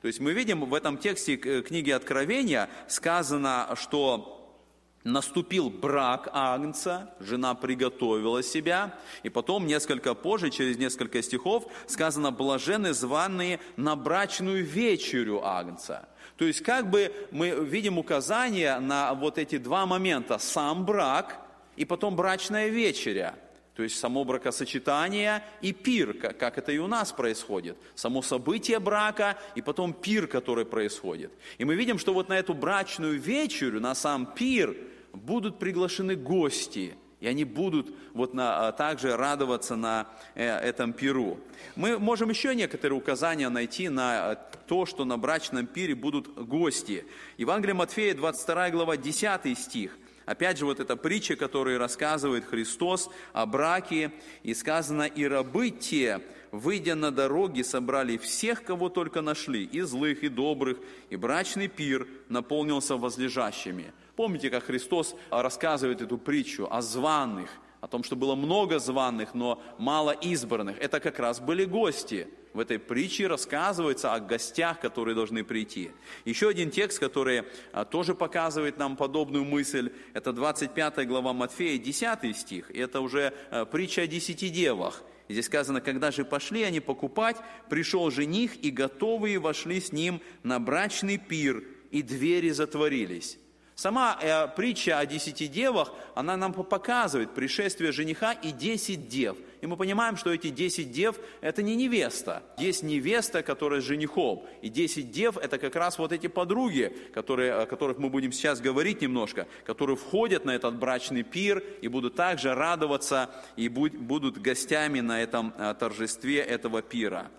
[0.05, 4.55] То есть мы видим в этом тексте э, книги Откровения сказано, что
[5.03, 12.93] наступил брак Агнца, жена приготовила себя, и потом несколько позже, через несколько стихов, сказано «блажены
[12.93, 16.07] званые на брачную вечерю Агнца».
[16.37, 21.41] То есть как бы мы видим указание на вот эти два момента– сам брак
[21.77, 23.33] и потом брачная вечеря–
[23.75, 27.77] то есть само бракосочетание и пир, как, это и у нас происходит.
[27.93, 31.33] Само событие брака и потом пир, который происходит.
[31.57, 34.77] И мы видим, что вот на эту брачную вечерю, на сам пир
[35.11, 36.95] будут приглашены гости.
[37.19, 41.39] И они будут вот на, а, также радоваться на э, этом пиру.
[41.75, 44.35] Мы можем еще некоторые указания найти на э,
[44.67, 47.05] то, что на брачном пире будут гости.
[47.37, 49.97] Евангелие Матфея, 22 глава, 10 стих.
[50.25, 54.11] Опять же, вот эта притча, которую рассказывает Христос о браке,
[54.43, 60.23] и сказано, и рабы те, выйдя на дороги, собрали всех, кого только нашли, и злых,
[60.23, 63.93] и добрых, и брачный пир наполнился возлежащими.
[64.15, 67.49] Помните, как Христос рассказывает эту притчу о званых,
[67.85, 70.79] о том, что было много званых, но мало избранных.
[70.79, 75.91] Это как раз были гости– в этой притче рассказывается о гостях, которые должны прийти.
[76.23, 77.43] Еще один текст, который
[77.73, 82.71] а, тоже показывает нам подобную мысль, это 25 глава Матфея, 10 стих.
[82.71, 85.03] Это уже а, притча о десяти девах.
[85.27, 87.35] Здесь сказано, когда же пошли они покупать,
[87.69, 93.37] пришел жених, и готовые вошли с ним на брачный пир, и двери затворились.
[93.75, 99.35] Сама э, притча о десяти девах, она нам показывает пришествие жениха и десять дев.
[99.59, 102.41] И мы понимаем, что эти десять дев– это не невеста.
[102.57, 104.45] Есть невеста, которая с женихом.
[104.61, 108.61] И десять дев– это как раз вот эти подруги, которые, о которых мы будем сейчас
[108.61, 115.01] говорить немножко, которые входят на этот брачный пир и будут также радоваться и будут гостями
[115.01, 117.29] на этом э, торжестве этого пира.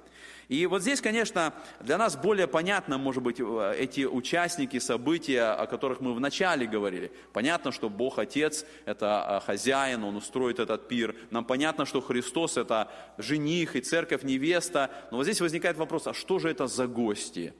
[0.48, 5.66] И вот здесь, конечно, для нас более понятно, может быть, э, эти участники события, о
[5.66, 7.10] которых мы вначале говорили.
[7.32, 11.16] Понятно, что Бог Отец– это э, хозяин, Он устроит этот пир.
[11.30, 14.90] Нам понятно, что Христос– это жених и церковь невеста.
[15.10, 17.52] Но вот здесь возникает вопрос, а что же это за гости?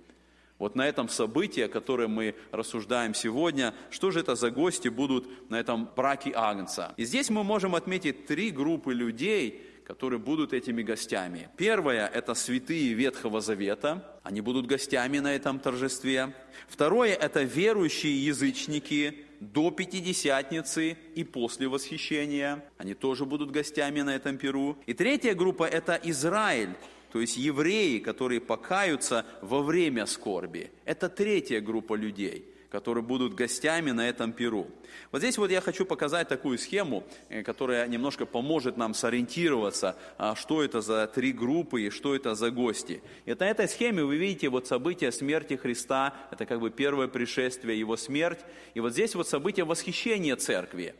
[0.58, 5.50] Вот на этом событии, о котором мы рассуждаем сегодня, что же это за гости будут
[5.50, 6.94] на этом браке Агнца?
[6.96, 11.48] И здесь мы можем отметить три группы людей, которые будут этими гостями.
[11.56, 16.34] Первое– это святые Ветхого Завета, они будут гостями на этом торжестве.
[16.66, 24.38] Второе– это верующие язычники до Пятидесятницы и после восхищения, они тоже будут гостями на этом
[24.38, 24.76] перу.
[24.86, 26.74] И третья группа– это Израиль,
[27.12, 30.72] то есть евреи, которые покаются во время скорби.
[30.84, 32.44] Это третья группа людей–
[32.76, 34.66] которые будут гостями на этом Перу.
[35.10, 40.34] Вот здесь вот я хочу показать такую схему, э, которая немножко поможет нам сориентироваться, а,
[40.34, 43.00] что это за три группы и что это за гости.
[43.24, 47.78] И на этой схеме вы видите вот события смерти Христа, это как бы первое пришествие,
[47.78, 48.40] его смерть,
[48.74, 50.94] и вот здесь вот событие восхищения церкви.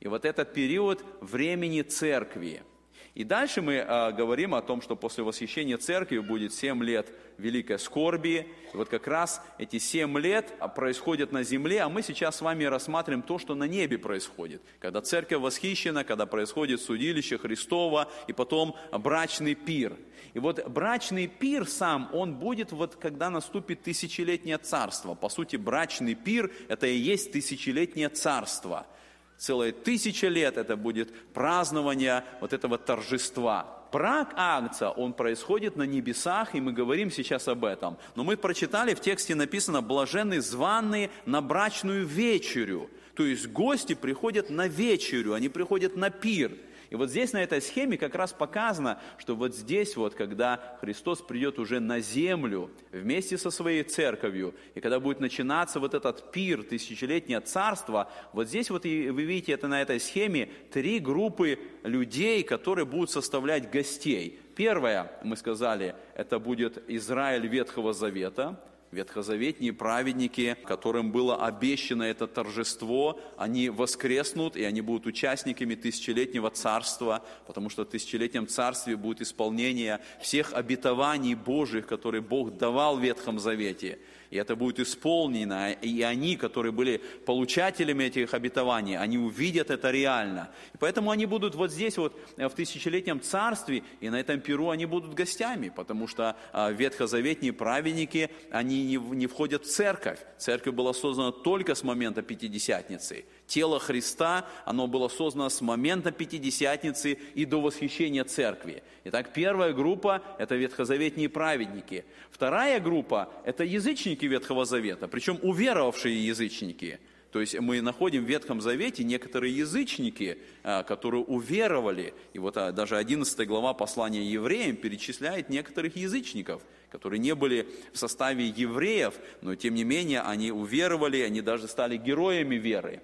[0.00, 2.62] И вот этот период времени церкви–
[3.16, 7.78] и дальше мы э, говорим о том, что после восхищения церкви будет 7 лет великой
[7.78, 8.46] скорби.
[8.74, 12.40] И вот как раз эти 7 лет а, происходят на земле, а мы сейчас с
[12.42, 14.60] вами рассматриваем то, что на небе происходит.
[14.80, 19.96] Когда церковь восхищена, когда происходит судилище Христова, и потом брачный пир.
[20.34, 25.14] И вот брачный пир сам, он будет вот когда наступит тысячелетнее царство.
[25.14, 28.86] По сути, брачный пир– это и есть тысячелетнее царство–
[29.38, 33.72] Целые тысячи лет это будет празднование вот этого торжества.
[33.92, 37.96] Брак Агнца, он происходит на небесах, и мы говорим сейчас об этом.
[38.14, 42.90] Но мы прочитали, в тексте написано «блаженны званые на брачную вечерю».
[43.14, 46.52] То есть гости приходят на вечерю, они приходят на пир–
[46.90, 51.20] и вот здесь на этой схеме как раз показано, что вот здесь вот, когда Христос
[51.20, 56.62] придет уже на землю вместе со своей церковью, и когда будет начинаться вот этот пир,
[56.62, 62.42] тысячелетнее царство, вот здесь вот и вы видите это на этой схеме, три группы людей,
[62.42, 64.38] которые будут составлять гостей.
[64.54, 73.20] Первое, мы сказали, это будет Израиль Ветхого Завета– ветхозаветные праведники, которым было обещано это торжество,
[73.36, 80.00] они воскреснут, и они будут участниками тысячелетнего царства, потому что в тысячелетнем царстве будет исполнение
[80.20, 83.98] всех обетований Божьих, которые Бог давал в Ветхом Завете–
[84.30, 90.50] и это будет исполнено, и они, которые были получателями этих обетований, они увидят это реально.
[90.74, 94.70] И поэтому они будут вот здесь вот э, в тысячелетнем царстве, и на этом перу
[94.70, 100.18] они будут гостями, потому что а, ветхозаветные праведники, они не, не входят в церковь.
[100.38, 107.18] Церковь была создана только с момента Пятидесятницы– Тело Христа, оно было создано с момента Пятидесятницы
[107.34, 108.82] и до восхищения Церкви.
[109.04, 112.04] Итак, первая группа– это ветхозаветные праведники.
[112.30, 116.98] Вторая группа– это язычники Ветхого Завета, причем уверовавшие язычники.
[117.30, 122.14] То есть мы находим в Ветхом Завете некоторые язычники, а, которые уверовали.
[122.32, 127.98] И вот а, даже 11 глава послания евреям перечисляет некоторых язычников, которые не были в
[127.98, 133.02] составе евреев, но тем не менее они уверовали, они даже стали героями веры.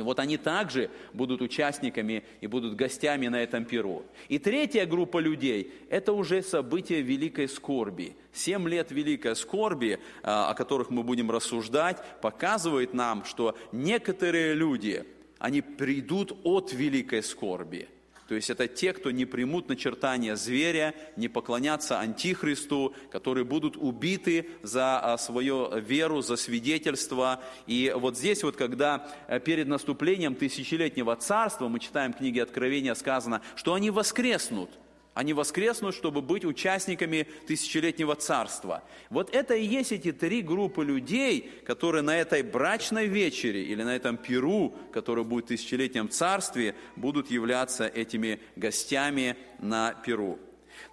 [0.00, 4.02] И вот они также будут участниками и будут гостями на этом перу.
[4.28, 8.16] И третья группа людей– это уже события великой скорби.
[8.32, 15.04] Семь лет великой скорби, а, о которых мы будем рассуждать, показывает нам, что некоторые люди,
[15.38, 17.86] они придут от великой скорби–
[18.30, 24.48] то есть это те, кто не примут начертания зверя, не поклонятся Антихристу, которые будут убиты
[24.62, 27.42] за а, свою веру, за свидетельство.
[27.66, 33.42] И вот здесь вот, когда э, перед наступлением тысячелетнего царства, мы читаем книги Откровения, сказано,
[33.56, 34.70] что они воскреснут–
[35.14, 38.82] они воскреснут, чтобы быть участниками тысячелетнего царства.
[39.10, 43.96] Вот это и есть эти три группы людей, которые на этой брачной вечере или на
[43.96, 50.38] этом перу, который будет в тысячелетнем царстве, будут являться этими гостями на перу.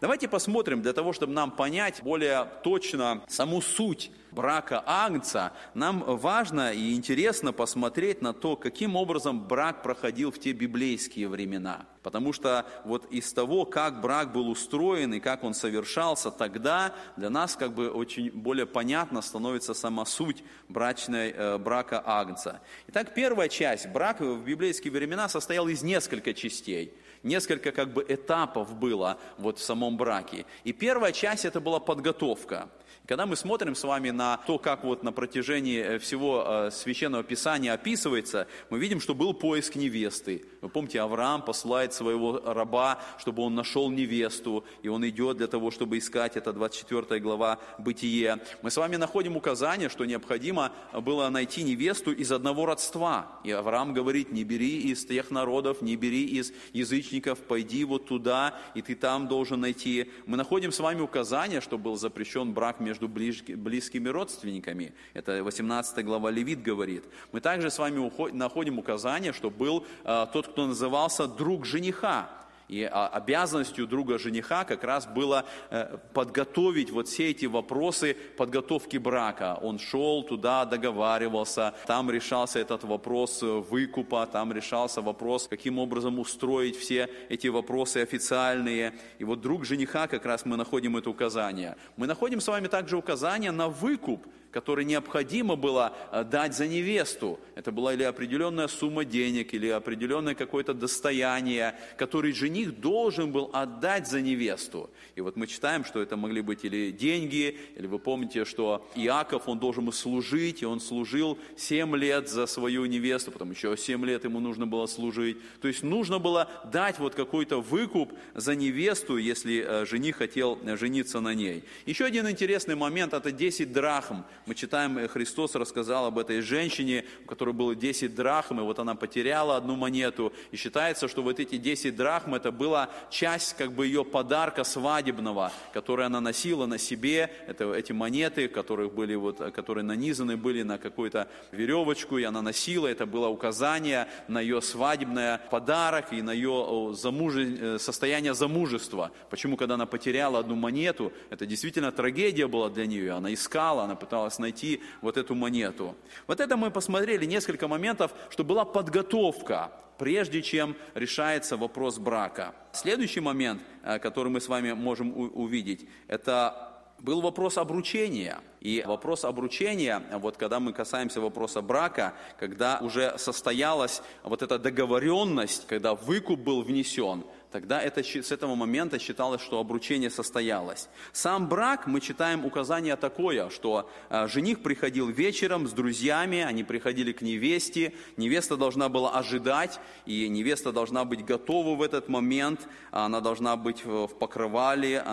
[0.02, 6.72] Давайте посмотрим, для того, чтобы нам понять более точно саму суть брака Агнца, нам важно
[6.72, 11.88] и интересно посмотреть на то, каким образом брак проходил в те библейские времена.
[12.04, 17.32] Потому что вот из того, как брак был устроен и как он совершался тогда, для
[17.32, 22.62] нас как бы очень более понятно становится сама суть брачной, э, брака Агнца.
[22.90, 28.74] Итак, первая часть, брак в библейские времена состоял из нескольких частей– несколько как бы этапов
[28.76, 30.46] было вот в самом браке.
[30.64, 32.70] И первая часть это была подготовка.
[33.08, 37.24] Когда мы смотрим с вами на то, как вот на протяжении э, всего э, Священного
[37.24, 40.44] Писания описывается, мы видим, что был поиск невесты.
[40.60, 45.72] Вы помните, Авраам посылает своего раба, чтобы он нашел невесту, и он идет для того,
[45.72, 48.40] чтобы искать, это 24 глава Бытие.
[48.62, 53.40] Мы с вами находим указание, что необходимо было найти невесту из одного родства.
[53.46, 58.54] И Авраам говорит, не бери из тех народов, не бери из язычников, пойди вот туда,
[58.76, 60.12] и ты там должен найти.
[60.26, 64.94] Мы находим с вами указание, что был запрещен брак между между близкими родственниками.
[65.14, 67.04] Это 18 глава Левит говорит.
[67.32, 72.30] Мы также с вами находим указание, что был а, тот, кто назывался друг жениха.
[72.68, 78.98] И а, обязанностью друга жениха как раз было э, подготовить вот все эти вопросы подготовки
[78.98, 79.58] брака.
[79.62, 86.78] Он шел туда, договаривался, там решался этот вопрос выкупа, там решался вопрос, каким образом устроить
[86.78, 88.94] все эти вопросы официальные.
[89.20, 91.78] И вот друг жениха как раз мы находим это указание.
[91.96, 97.40] Мы находим с вами также указание на выкуп который необходимо было э, дать за невесту.
[97.56, 104.08] Это была или определенная сумма денег, или определенное какое-то достояние, который жених должен был отдать
[104.08, 104.90] за невесту.
[105.16, 109.48] И вот мы читаем, что это могли быть или деньги, или вы помните, что Иаков,
[109.48, 114.06] он должен был служить, и он служил 7 лет за свою невесту, потом еще 7
[114.06, 115.38] лет ему нужно было служить.
[115.62, 120.78] То есть нужно было дать вот какой-то выкуп за невесту, если э, жених хотел э,
[120.78, 121.64] жениться на ней.
[121.86, 124.24] Еще один интересный момент, это 10 драхм.
[124.48, 128.80] Мы читаем, э, Христос рассказал об этой женщине, у которой было 10 драхм, и вот
[128.80, 130.32] она потеряла одну монету.
[130.52, 135.52] И считается, что вот эти 10 драхм, это была часть как бы ее подарка свадебного,
[135.74, 137.30] который она носила на себе.
[137.46, 142.88] Это эти монеты, которые, были вот, которые нанизаны были на какую-то веревочку, и она носила.
[142.88, 147.58] Это было указание на ее свадебный подарок и на ее замужи...
[147.60, 149.12] Э, состояние замужества.
[149.30, 153.12] Почему, когда она потеряла одну монету, это действительно трагедия была для нее.
[153.12, 155.96] Она искала, она пыталась найти вот эту монету.
[156.28, 162.54] Вот это мы посмотрели несколько моментов, что была подготовка, прежде чем решается вопрос брака.
[162.72, 168.40] Следующий момент, э, который мы с вами можем увидеть, это был вопрос обручения.
[168.60, 175.68] И вопрос обручения, вот когда мы касаемся вопроса брака, когда уже состоялась вот эта договоренность,
[175.68, 180.90] когда выкуп был внесен, тогда это, с этого момента считалось, что обручение состоялось.
[181.14, 187.12] Сам брак, мы читаем указание такое, что э, жених приходил вечером с друзьями, они приходили
[187.12, 193.22] к невесте, невеста должна была ожидать, и невеста должна быть готова в этот момент, она
[193.22, 195.04] должна быть в покрывале,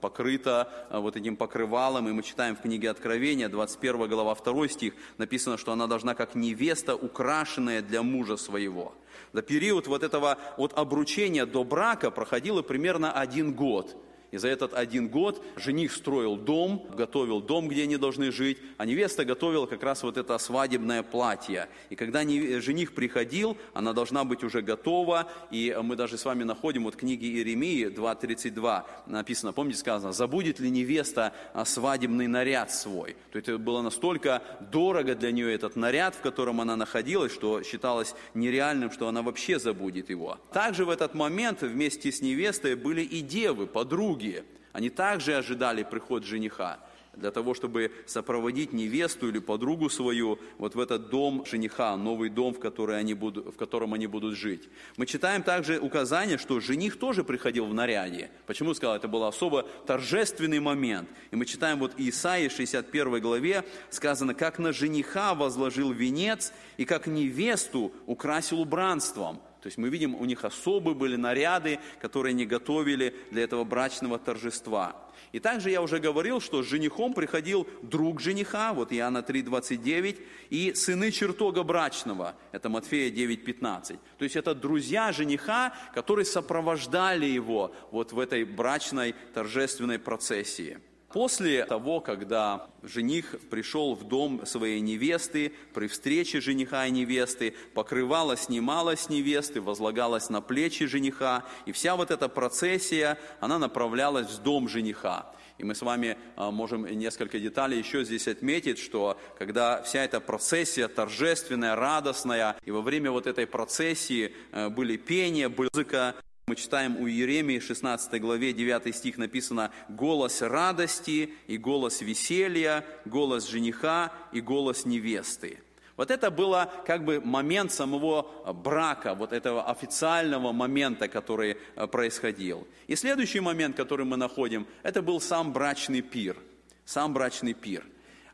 [0.00, 4.94] покрыта э, вот этим покрывалом, и мы читаем в книге Откровения, 21 глава, 2 стих,
[5.18, 8.94] написано, что она должна как невеста, украшенная для мужа своего.
[9.32, 13.96] За период вот этого от обручения до брака проходило примерно один год.
[14.32, 18.84] И за этот один год жених строил дом, готовил дом, где они должны жить, а
[18.84, 21.68] невеста готовила как раз вот это свадебное платье.
[21.90, 26.84] И когда жених приходил, она должна быть уже готова, и мы даже с вами находим
[26.84, 33.36] вот книги Иеремии 2.32, написано, помните, сказано, «Забудет ли невеста а, свадебный наряд свой?» То
[33.36, 38.14] есть это было настолько дорого для нее этот наряд, в котором она находилась, что считалось
[38.34, 40.38] нереальным, что она вообще забудет его.
[40.52, 45.82] Также в этот момент вместе с невестой были и девы, подруги, подруги, они также ожидали
[45.82, 46.78] приход жениха
[47.14, 52.52] для того, чтобы сопроводить невесту или подругу свою вот в этот дом жениха, новый дом,
[52.52, 54.68] в, который они будут, в котором они будут жить.
[54.98, 58.30] Мы читаем также указание, что жених тоже приходил в наряде.
[58.46, 58.96] Почему сказал?
[58.96, 61.08] Это был особо торжественный момент.
[61.30, 67.06] И мы читаем вот Исаии 61 главе, сказано, как на жениха возложил венец и как
[67.06, 69.40] невесту украсил убранством.
[69.66, 74.16] То есть мы видим, у них особые были наряды, которые они готовили для этого брачного
[74.16, 74.94] торжества.
[75.32, 80.72] И также я уже говорил, что с женихом приходил друг жениха, вот Иоанна 3,29, и
[80.74, 83.98] сыны чертога брачного, это Матфея 9,15.
[84.18, 90.78] То есть это друзья жениха, которые сопровождали его вот в этой брачной торжественной процессии.
[91.16, 98.36] После того, когда жених пришел в дом своей невесты, при встрече жениха и невесты, покрывало
[98.36, 104.68] снималось невесты, возлагалось на плечи жениха, и вся вот эта процессия, она направлялась в дом
[104.68, 105.32] жениха.
[105.56, 110.20] И мы с вами а, можем несколько деталей еще здесь отметить, что когда вся эта
[110.20, 116.14] процессия торжественная, радостная, и во время вот этой процессии э, были пения, была музыка,
[116.48, 123.48] мы читаем у Иеремии 16 главе 9 стих написано «Голос радости и голос веселья, голос
[123.48, 125.58] жениха и голос невесты».
[125.96, 132.68] Вот это было как бы момент самого брака, вот этого официального момента, который э, происходил.
[132.86, 136.36] И следующий момент, который мы находим, это был сам брачный пир.
[136.84, 137.84] Сам брачный пир.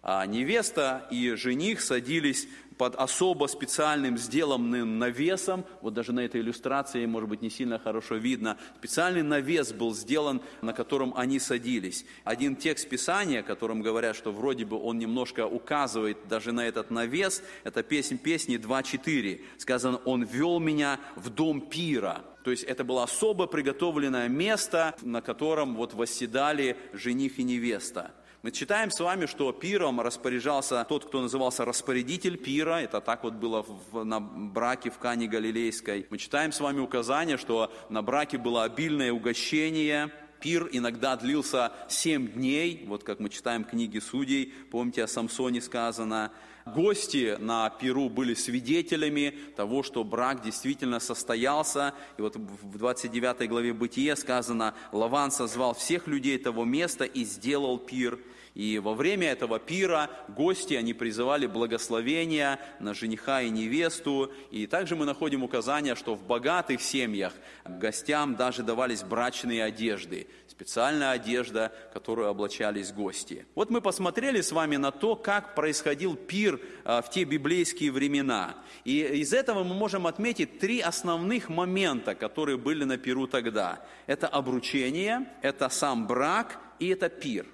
[0.03, 2.47] А невеста и жених садились
[2.79, 8.17] под особо специальным сделанным навесом, вот даже на этой иллюстрации, может быть, не сильно хорошо
[8.17, 12.05] видно, специальный навес был сделан, на котором они садились.
[12.25, 17.43] Один текст Писания, которым говорят, что вроде бы он немножко указывает даже на этот навес,
[17.65, 19.41] это песнь песни 2.4.
[19.59, 22.23] Сказано, он вел меня в дом пира.
[22.45, 28.13] То есть это было особо приготовленное место, на котором вот восседали жених и невеста.
[28.43, 32.81] Мы читаем с вами, что пиром распоряжался тот, кто назывался распорядитель пира.
[32.81, 36.09] Это так вот было в, на браке в Кане Галилейской.
[36.11, 40.11] Мы читаем с вами указание, что на браке было обильное угощение,
[40.43, 46.33] Пир иногда длился семь дней, вот как мы читаем книги судей, помните, о Самсоне сказано.
[46.67, 51.95] Гости на пиру были свидетелями того, что брак действительно состоялся.
[52.19, 57.79] И вот в 29 главе Бытия сказано, Лаван созвал всех людей того места и сделал
[57.79, 58.19] пир.
[58.55, 64.31] И во время этого пира гости, они призывали благословения на жениха и невесту.
[64.51, 67.33] И также мы находим указания, что в богатых семьях
[67.65, 70.27] гостям даже давались брачные одежды.
[70.49, 73.47] Специальная одежда, которую облачались гости.
[73.55, 78.57] Вот мы посмотрели с вами на то, как происходил пир а, в те библейские времена.
[78.85, 83.83] И из этого мы можем отметить три основных момента, которые были на пиру тогда.
[84.07, 87.47] Это обручение, это сам брак и это пир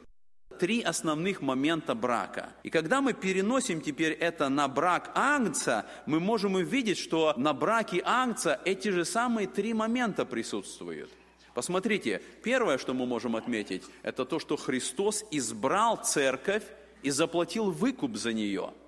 [0.59, 2.51] три основных момента брака.
[2.63, 8.03] И когда мы переносим теперь это на брак Агнца, мы можем увидеть, что на браке
[8.05, 11.11] Агнца эти же самые три момента присутствуют.
[11.55, 16.65] Посмотрите, первое, что мы можем отметить, это то, что Христос избрал церковь
[17.03, 18.73] и заплатил выкуп за нее–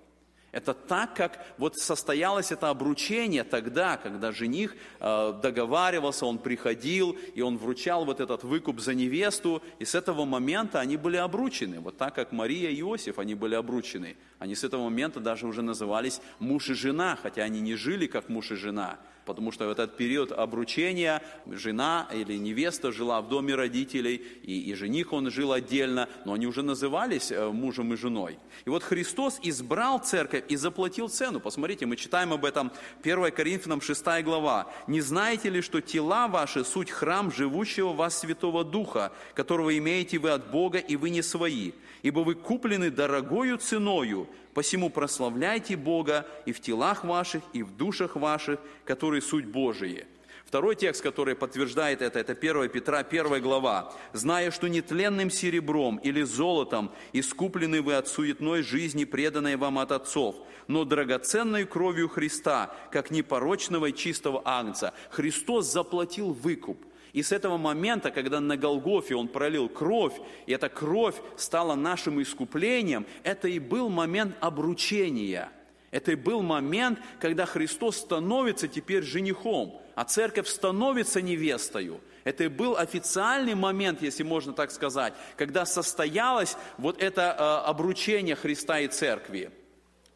[0.53, 7.40] это так, как вот состоялось это обручение тогда, когда жених э, договаривался, он приходил, и
[7.40, 11.80] он вручал вот этот выкуп за невесту, и с этого момента они были обручены.
[11.80, 14.16] Вот так, как Мария и Иосиф, они были обручены.
[14.38, 18.28] Они с этого момента даже уже назывались муж и жена, хотя они не жили как
[18.28, 18.98] муж и жена
[19.31, 24.74] потому что в этот период обручения жена или невеста жила в доме родителей, и, и
[24.74, 28.39] жених он жил отдельно, но они уже назывались э, мужем и женой.
[28.64, 31.41] И вот Христос избрал церковь и заплатил цену.
[31.41, 32.72] Посмотрите, мы читаем об этом
[33.03, 34.66] 1 Коринфянам 6 глава.
[34.87, 40.18] «Не знаете ли, что тела ваши– суть храм живущего в вас Святого Духа, которого имеете
[40.18, 41.72] вы от Бога, и вы не свои?
[42.03, 48.16] Ибо вы куплены дорогою ценою, Посему прославляйте Бога и в телах ваших, и в душах
[48.16, 50.07] ваших, которые суть Божие.
[50.51, 53.94] Второй текст, который подтверждает это, это 1 Петра, 1 глава.
[54.12, 60.34] «Зная, что нетленным серебром или золотом искуплены вы от суетной жизни, преданной вам от отцов,
[60.66, 64.92] но драгоценной кровью Христа, как непорочного и чистого агнца».
[65.11, 66.84] Христос заплатил выкуп.
[67.13, 70.15] И с этого момента, когда на Голгофе Он пролил кровь,
[70.47, 75.51] и эта кровь стала нашим искуплением, это и был момент обручения.
[75.91, 82.01] Это и был момент, когда Христос становится теперь женихом, а церковь становится невестою.
[82.23, 88.37] Это и был официальный момент, если можно так сказать, когда состоялось вот это э, обручение
[88.37, 89.51] Христа и церкви.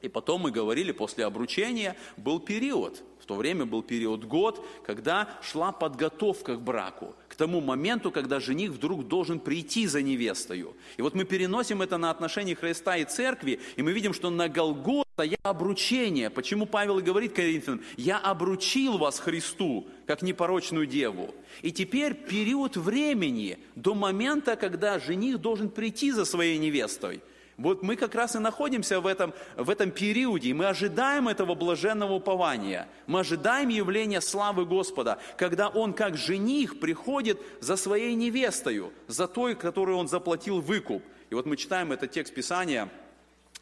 [0.00, 5.30] И потом мы говорили, после обручения был период– в то время был период год, когда
[5.40, 10.76] шла подготовка к браку, к тому моменту, когда жених вдруг должен прийти за невестою.
[10.98, 14.50] И вот мы переносим это на отношения Христа и церкви, и мы видим, что на
[14.50, 16.28] Голгофе я обручение.
[16.28, 21.34] Почему Павел и говорит Коринфянам, я обручил вас Христу, как непорочную деву.
[21.62, 27.22] И теперь период времени до момента, когда жених должен прийти за своей невестой–
[27.56, 31.54] вот мы как раз и находимся в этом, в этом периоде, и мы ожидаем этого
[31.54, 32.88] блаженного упования.
[33.06, 39.54] Мы ожидаем явления славы Господа, когда Он как жених приходит за своей невестою, за той,
[39.54, 41.02] которую Он заплатил выкуп.
[41.30, 42.88] И вот мы читаем этот текст Писания–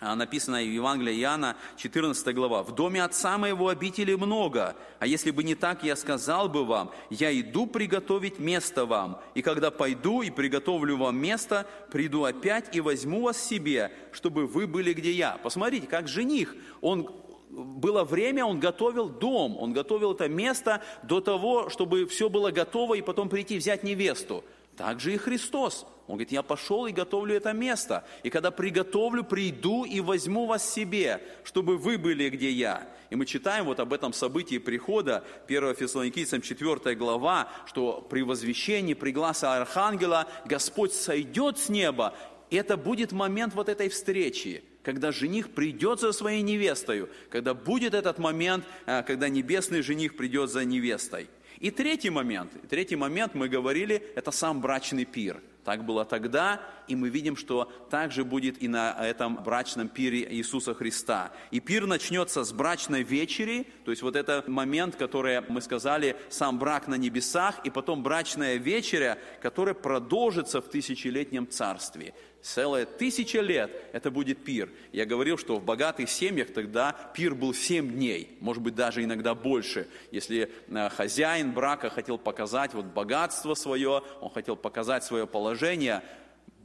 [0.03, 2.64] а, написано в Евангелии Иоанна, 14 глава.
[2.64, 6.90] «В доме Отца моего обители много, а если бы не так, я сказал бы вам,
[7.09, 12.80] я иду приготовить место вам, и когда пойду и приготовлю вам место, приду опять и
[12.80, 15.38] возьму вас себе, чтобы вы были где я».
[15.42, 17.09] Посмотрите, как жених, он
[17.50, 22.94] было время, он готовил дом, он готовил это место до того, чтобы все было готово,
[22.94, 24.42] и потом прийти взять невесту.
[24.76, 25.86] Так же и Христос.
[26.09, 28.05] Он говорит, я пошел и готовлю это место.
[28.22, 32.88] И когда приготовлю, приду и возьму вас себе, чтобы вы были, где я.
[33.11, 38.94] И мы читаем вот об этом событии прихода, 1 Фессалоникийцам 4 глава, что при возвещении,
[38.94, 42.14] при гласе Архангела Господь сойдет с неба.
[42.50, 47.94] И это будет момент вот этой встречи, когда жених придет за своей невестой, когда будет
[47.94, 51.28] этот момент, э, когда небесный жених придет за невестой.
[51.61, 55.40] И третий момент, третий момент мы говорили, это сам брачный пир.
[55.64, 60.26] Так было тогда, и мы видим, что так же будет и на этом брачном пире
[60.34, 61.32] Иисуса Христа.
[61.52, 66.58] И пир начнется с брачной вечери, то есть вот это момент, который мы сказали, сам
[66.58, 73.70] брак на небесах, и потом брачная вечеря, которая продолжится в тысячелетнем царстве целая тысяча лет
[73.93, 74.70] это будет пир.
[74.93, 79.34] Я говорил, что в богатых семьях тогда пир был семь дней, может быть, даже иногда
[79.34, 79.88] больше.
[80.11, 86.03] Если э, хозяин брака хотел показать вот богатство свое, он хотел показать свое положение,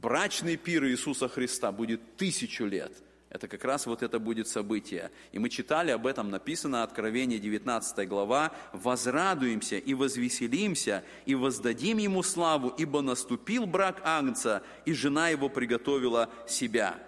[0.02, 2.92] брачный пир Иисуса Христа будет тысячу лет–
[3.30, 5.10] это как раз вот это будет событие.
[5.32, 12.22] И мы читали об этом, написано Откровение 19 глава, «Возрадуемся и возвеселимся, и воздадим Ему
[12.22, 16.98] славу, ибо наступил брак Агнца, и жена его приготовила себя».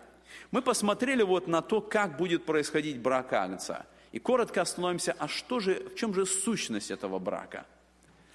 [0.51, 3.87] Мы посмотрели вот на то, как будет происходить брак Агнца.
[4.13, 7.67] И коротко остановимся, а что же, в чем же сущность этого брака?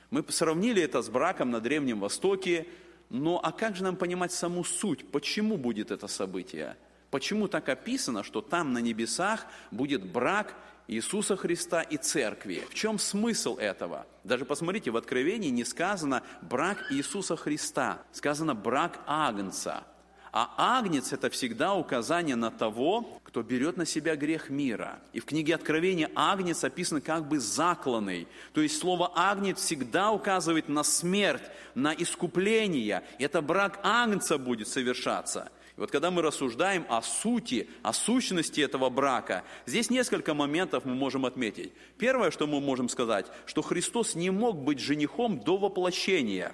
[0.09, 2.65] Мы сравнили это с браком на Древнем Востоке,
[3.09, 5.07] Но а как же нам понимать саму суть?
[5.11, 6.75] Почему будет это событие?
[7.15, 10.53] Почему так описано, что там на небесах будет брак
[10.89, 12.61] Иисуса Христа и Церкви?
[12.69, 14.05] В чем смысл этого?
[14.25, 19.85] Даже посмотрите, в Откровении не сказано брак Иисуса Христа, сказано брак Агнца–
[20.37, 24.99] а агнец– это всегда указание на того, кто берет на себя грех мира.
[25.13, 28.27] И в книге Откровения агнец описан как бы закланный.
[28.51, 31.43] То есть слово агнец всегда указывает на смерть,
[31.73, 33.03] на искупление.
[33.17, 35.53] Это брак агнца будет совершаться.
[35.77, 40.95] И вот когда мы рассуждаем о сути, о сущности этого брака, здесь несколько моментов мы
[40.95, 41.73] можем отметить.
[41.97, 46.53] Первое, что мы можем сказать, что Христос не мог быть женихом до воплощения,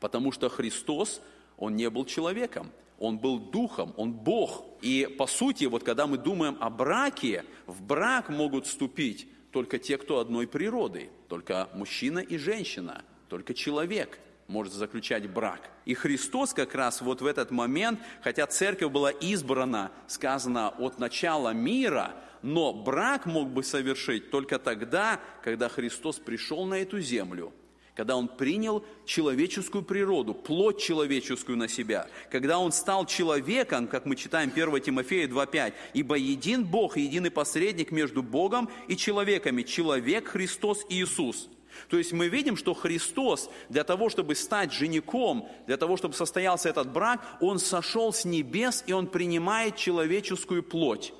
[0.00, 1.20] потому что Христос,
[1.56, 2.70] Он не был человеком.
[2.98, 4.64] Он был духом, он Бог.
[4.82, 9.98] И по сути, вот когда мы думаем о браке, в брак могут вступить только те,
[9.98, 15.70] кто одной природы, только мужчина и женщина, только человек может заключать брак.
[15.84, 21.52] И Христос как раз вот в этот момент, хотя церковь была избрана, сказано, от начала
[21.52, 27.52] мира, но брак мог бы совершить только тогда, когда Христос пришел на эту землю–
[27.98, 34.14] когда он принял человеческую природу, плоть человеческую на себя, когда он стал человеком, как мы
[34.14, 40.86] читаем 1 Тимофея 2.5, «Ибо един Бог единый посредник между Богом и человеками, человек Христос
[40.88, 41.48] Иисус».
[41.88, 46.68] То есть мы видим, что Христос для того, чтобы стать женихом, для того, чтобы состоялся
[46.68, 51.12] этот брак, Он сошел с небес, и Он принимает человеческую плоть.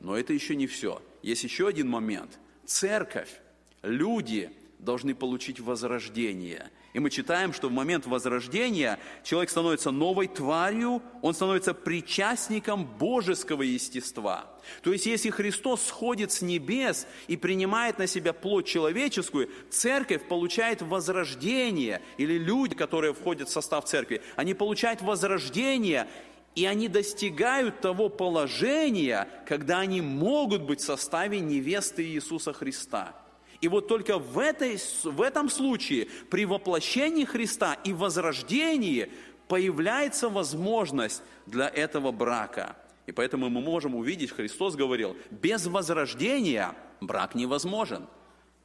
[0.00, 1.02] Но это еще не все.
[1.22, 2.38] Есть еще один момент.
[2.64, 3.40] Церковь,
[3.82, 6.70] люди, должны получить возрождение.
[6.94, 13.62] И мы читаем, что в момент возрождения человек становится новой тварью, он становится причастником божеского
[13.62, 14.46] естества.
[14.82, 20.80] То есть, если Христос сходит с небес и принимает на себя плоть человеческую, церковь получает
[20.80, 26.08] возрождение, или люди, которые входят в состав церкви, они получают возрождение,
[26.54, 33.14] и они достигают того положения, когда они могут быть в составе невесты Иисуса Христа–
[33.60, 39.10] и вот только в, этой, в этом случае, при воплощении Христа и возрождении,
[39.48, 42.76] появляется возможность для этого брака.
[43.06, 48.06] И поэтому мы можем увидеть, Христос говорил, без возрождения брак невозможен–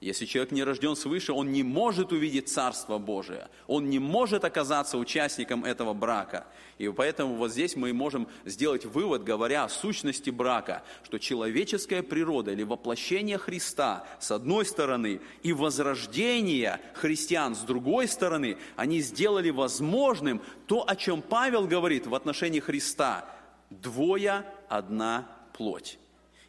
[0.03, 3.47] если человек не рожден свыше, он не может увидеть Царство Божие.
[3.67, 6.45] Он не может оказаться участником этого брака.
[6.77, 12.51] И поэтому вот здесь мы можем сделать вывод, говоря о сущности брака, что человеческая природа
[12.51, 20.41] или воплощение Христа с одной стороны и возрождение христиан с другой стороны, они сделали возможным
[20.67, 23.25] то, о чем Павел говорит в отношении Христа.
[23.69, 25.97] Двое, одна плоть.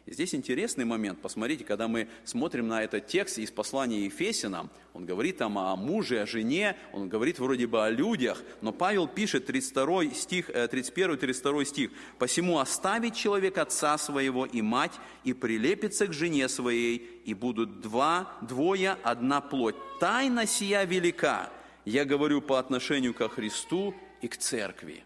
[0.05, 1.19] И здесь интересный момент.
[1.19, 6.21] Посмотрите, когда мы смотрим на этот текст из послания Ефесянам, он говорит там о муже,
[6.21, 11.65] о жене, он говорит вроде бы о людях, но Павел пишет 32 стих, 31-32 э,
[11.65, 14.93] стих, «Посему оставить человек отца своего и мать,
[15.23, 19.75] и прилепится к жене своей, и будут два, двое, одна плоть.
[19.99, 21.49] Тайна сия велика,
[21.83, 25.03] я говорю по отношению ко Христу и к церкви».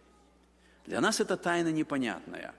[0.86, 2.54] Для нас это тайна непонятная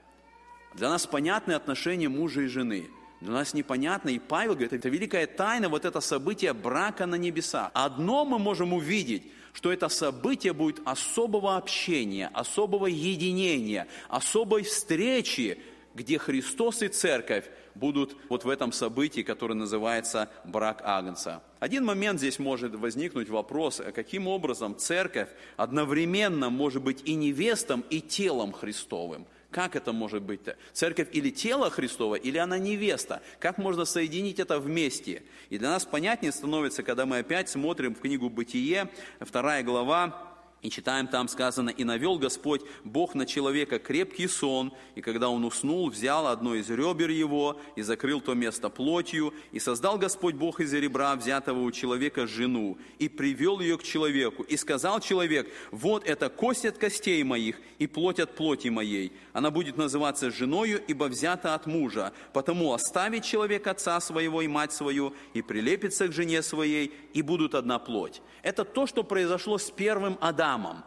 [0.73, 2.89] для нас понятны отношения мужа и жены.
[3.19, 7.69] Для нас непонятно, и Павел говорит, это великая тайна, вот это событие брака на небесах.
[7.73, 15.59] Одно мы можем увидеть, что это событие будет особого общения, особого единения, особой встречи,
[15.93, 17.45] где Христос и Церковь
[17.75, 21.43] будут вот в этом событии, которое называется брак Агнца.
[21.59, 28.01] Один момент здесь может возникнуть вопрос, каким образом Церковь одновременно может быть и невестом, и
[28.01, 30.55] телом Христовым– как это может быть-то?
[30.73, 33.21] Церковь или тело Христово, или она невеста?
[33.39, 35.23] Как можно соединить это вместе?
[35.49, 38.89] И для нас понятнее становится, когда мы опять смотрим в книгу «Бытие»,
[39.19, 40.30] вторая глава,
[40.61, 45.43] и читаем там сказано, «И навел Господь Бог на человека крепкий сон, и когда он
[45.43, 50.59] уснул, взял одно из ребер его и закрыл то место плотью, и создал Господь Бог
[50.59, 56.05] из ребра, взятого у человека, жену, и привел ее к человеку, и сказал человек, вот
[56.05, 59.13] это кость от костей моих и плоть от плоти моей.
[59.33, 62.13] Она будет называться женою, ибо взята от мужа.
[62.33, 67.55] Потому оставит человек отца своего и мать свою, и прилепится к жене своей, и будут
[67.55, 68.21] одна плоть».
[68.43, 70.83] Это то, что произошло с первым Адамом Адамом.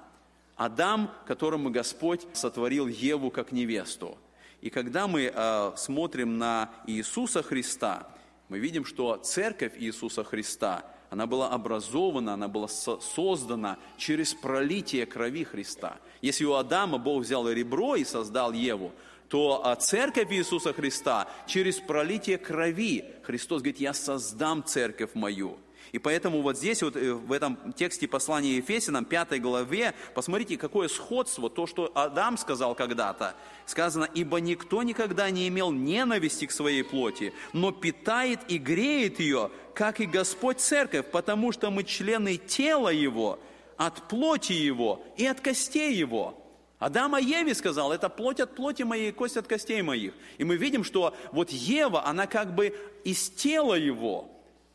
[0.57, 4.17] Адам, которому Господь сотворил Еву как невесту.
[4.61, 8.07] И когда мы э, смотрим на Иисуса Христа,
[8.49, 15.45] мы видим, что церковь Иисуса Христа, она была образована, она была создана через пролитие крови
[15.45, 15.97] Христа.
[16.23, 18.93] Если у Адама Бог взял ребро и создал Еву,
[19.29, 25.59] то а, церковь Иисуса Христа через пролитие крови, Христос говорит, я создам церковь мою.
[25.95, 30.89] И поэтому вот здесь, вот э, в этом тексте послания Ефесянам, 5 главе, посмотрите, какое
[30.89, 33.37] сходство, то, что Адам сказал когда-то.
[33.65, 39.53] Сказано, ибо никто никогда не имел ненависти к своей плоти, но питает и греет ее,
[39.73, 43.39] как и Господь Церковь, потому что мы члены тела Его,
[43.77, 46.43] от плоти Его и от костей Его.
[46.81, 50.13] Адам о Еве сказал, это плоть от плоти моей, кость от костей моих.
[50.39, 54.34] И мы видим, что вот Ева, она как бы из тела его,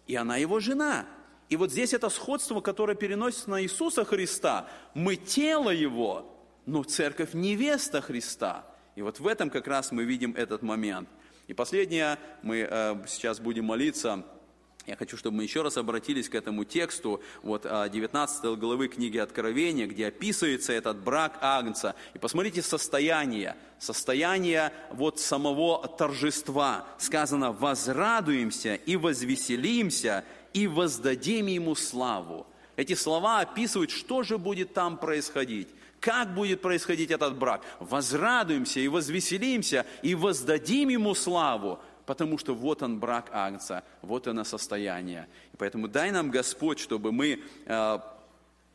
[0.09, 1.05] и она его жена.
[1.49, 4.67] И вот здесь это сходство, которое переносится на Иисуса Христа.
[4.95, 6.35] Мы тело его,
[6.65, 8.65] но церковь невеста Христа.
[8.95, 11.07] И вот в этом как раз мы видим этот момент.
[11.45, 14.25] И последнее, мы э, сейчас будем молиться
[14.89, 19.19] я хочу, чтобы мы еще раз обратились к этому тексту, вот 19 а, главы книги
[19.19, 21.95] Откровения, где описывается этот брак Агнца.
[22.15, 26.87] И посмотрите состояние, состояние вот самого торжества.
[26.97, 32.47] Сказано, возрадуемся и возвеселимся, и воздадим ему славу.
[32.75, 35.67] Эти слова описывают, что же будет там происходить.
[35.99, 37.61] Как будет происходить этот брак?
[37.79, 41.79] Возрадуемся и возвеселимся, и воздадим ему славу
[42.09, 45.27] потому что вот он брак Агнца, вот оно состояние.
[45.53, 47.99] И поэтому дай нам Господь, чтобы мы, э,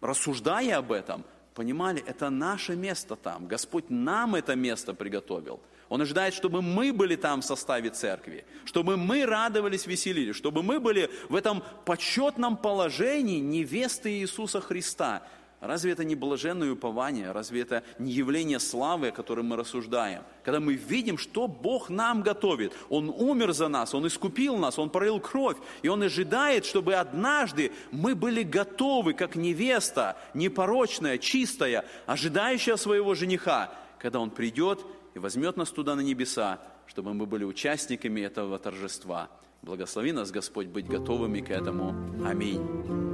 [0.01, 3.49] рассуждая об этом, понимали, это наше место там.
[3.49, 5.59] Господь нам это место приготовил.
[5.89, 10.79] Он ожидает, чтобы мы были там в составе церкви, чтобы мы радовались, веселились, чтобы мы
[10.79, 15.25] были в этом почетном положении невесты Иисуса Христа,
[15.67, 17.33] Разве это не блаженное упование?
[17.33, 20.23] Разве это не явление славы, о котором мы рассуждаем?
[20.43, 22.75] Когда мы видим, что Бог нам готовит.
[22.91, 25.57] Он умер за нас, Он искупил нас, Он пролил кровь.
[25.83, 33.73] И Он ожидает, чтобы однажды мы были готовы, как невеста, непорочная, чистая, ожидающая своего жениха,
[33.99, 34.85] когда Он придет
[35.15, 39.31] и возьмет нас туда на небеса, чтобы мы были участниками этого торжества.
[39.63, 41.95] Благослови нас, Господь, быть готовыми к этому.
[42.23, 43.14] Аминь.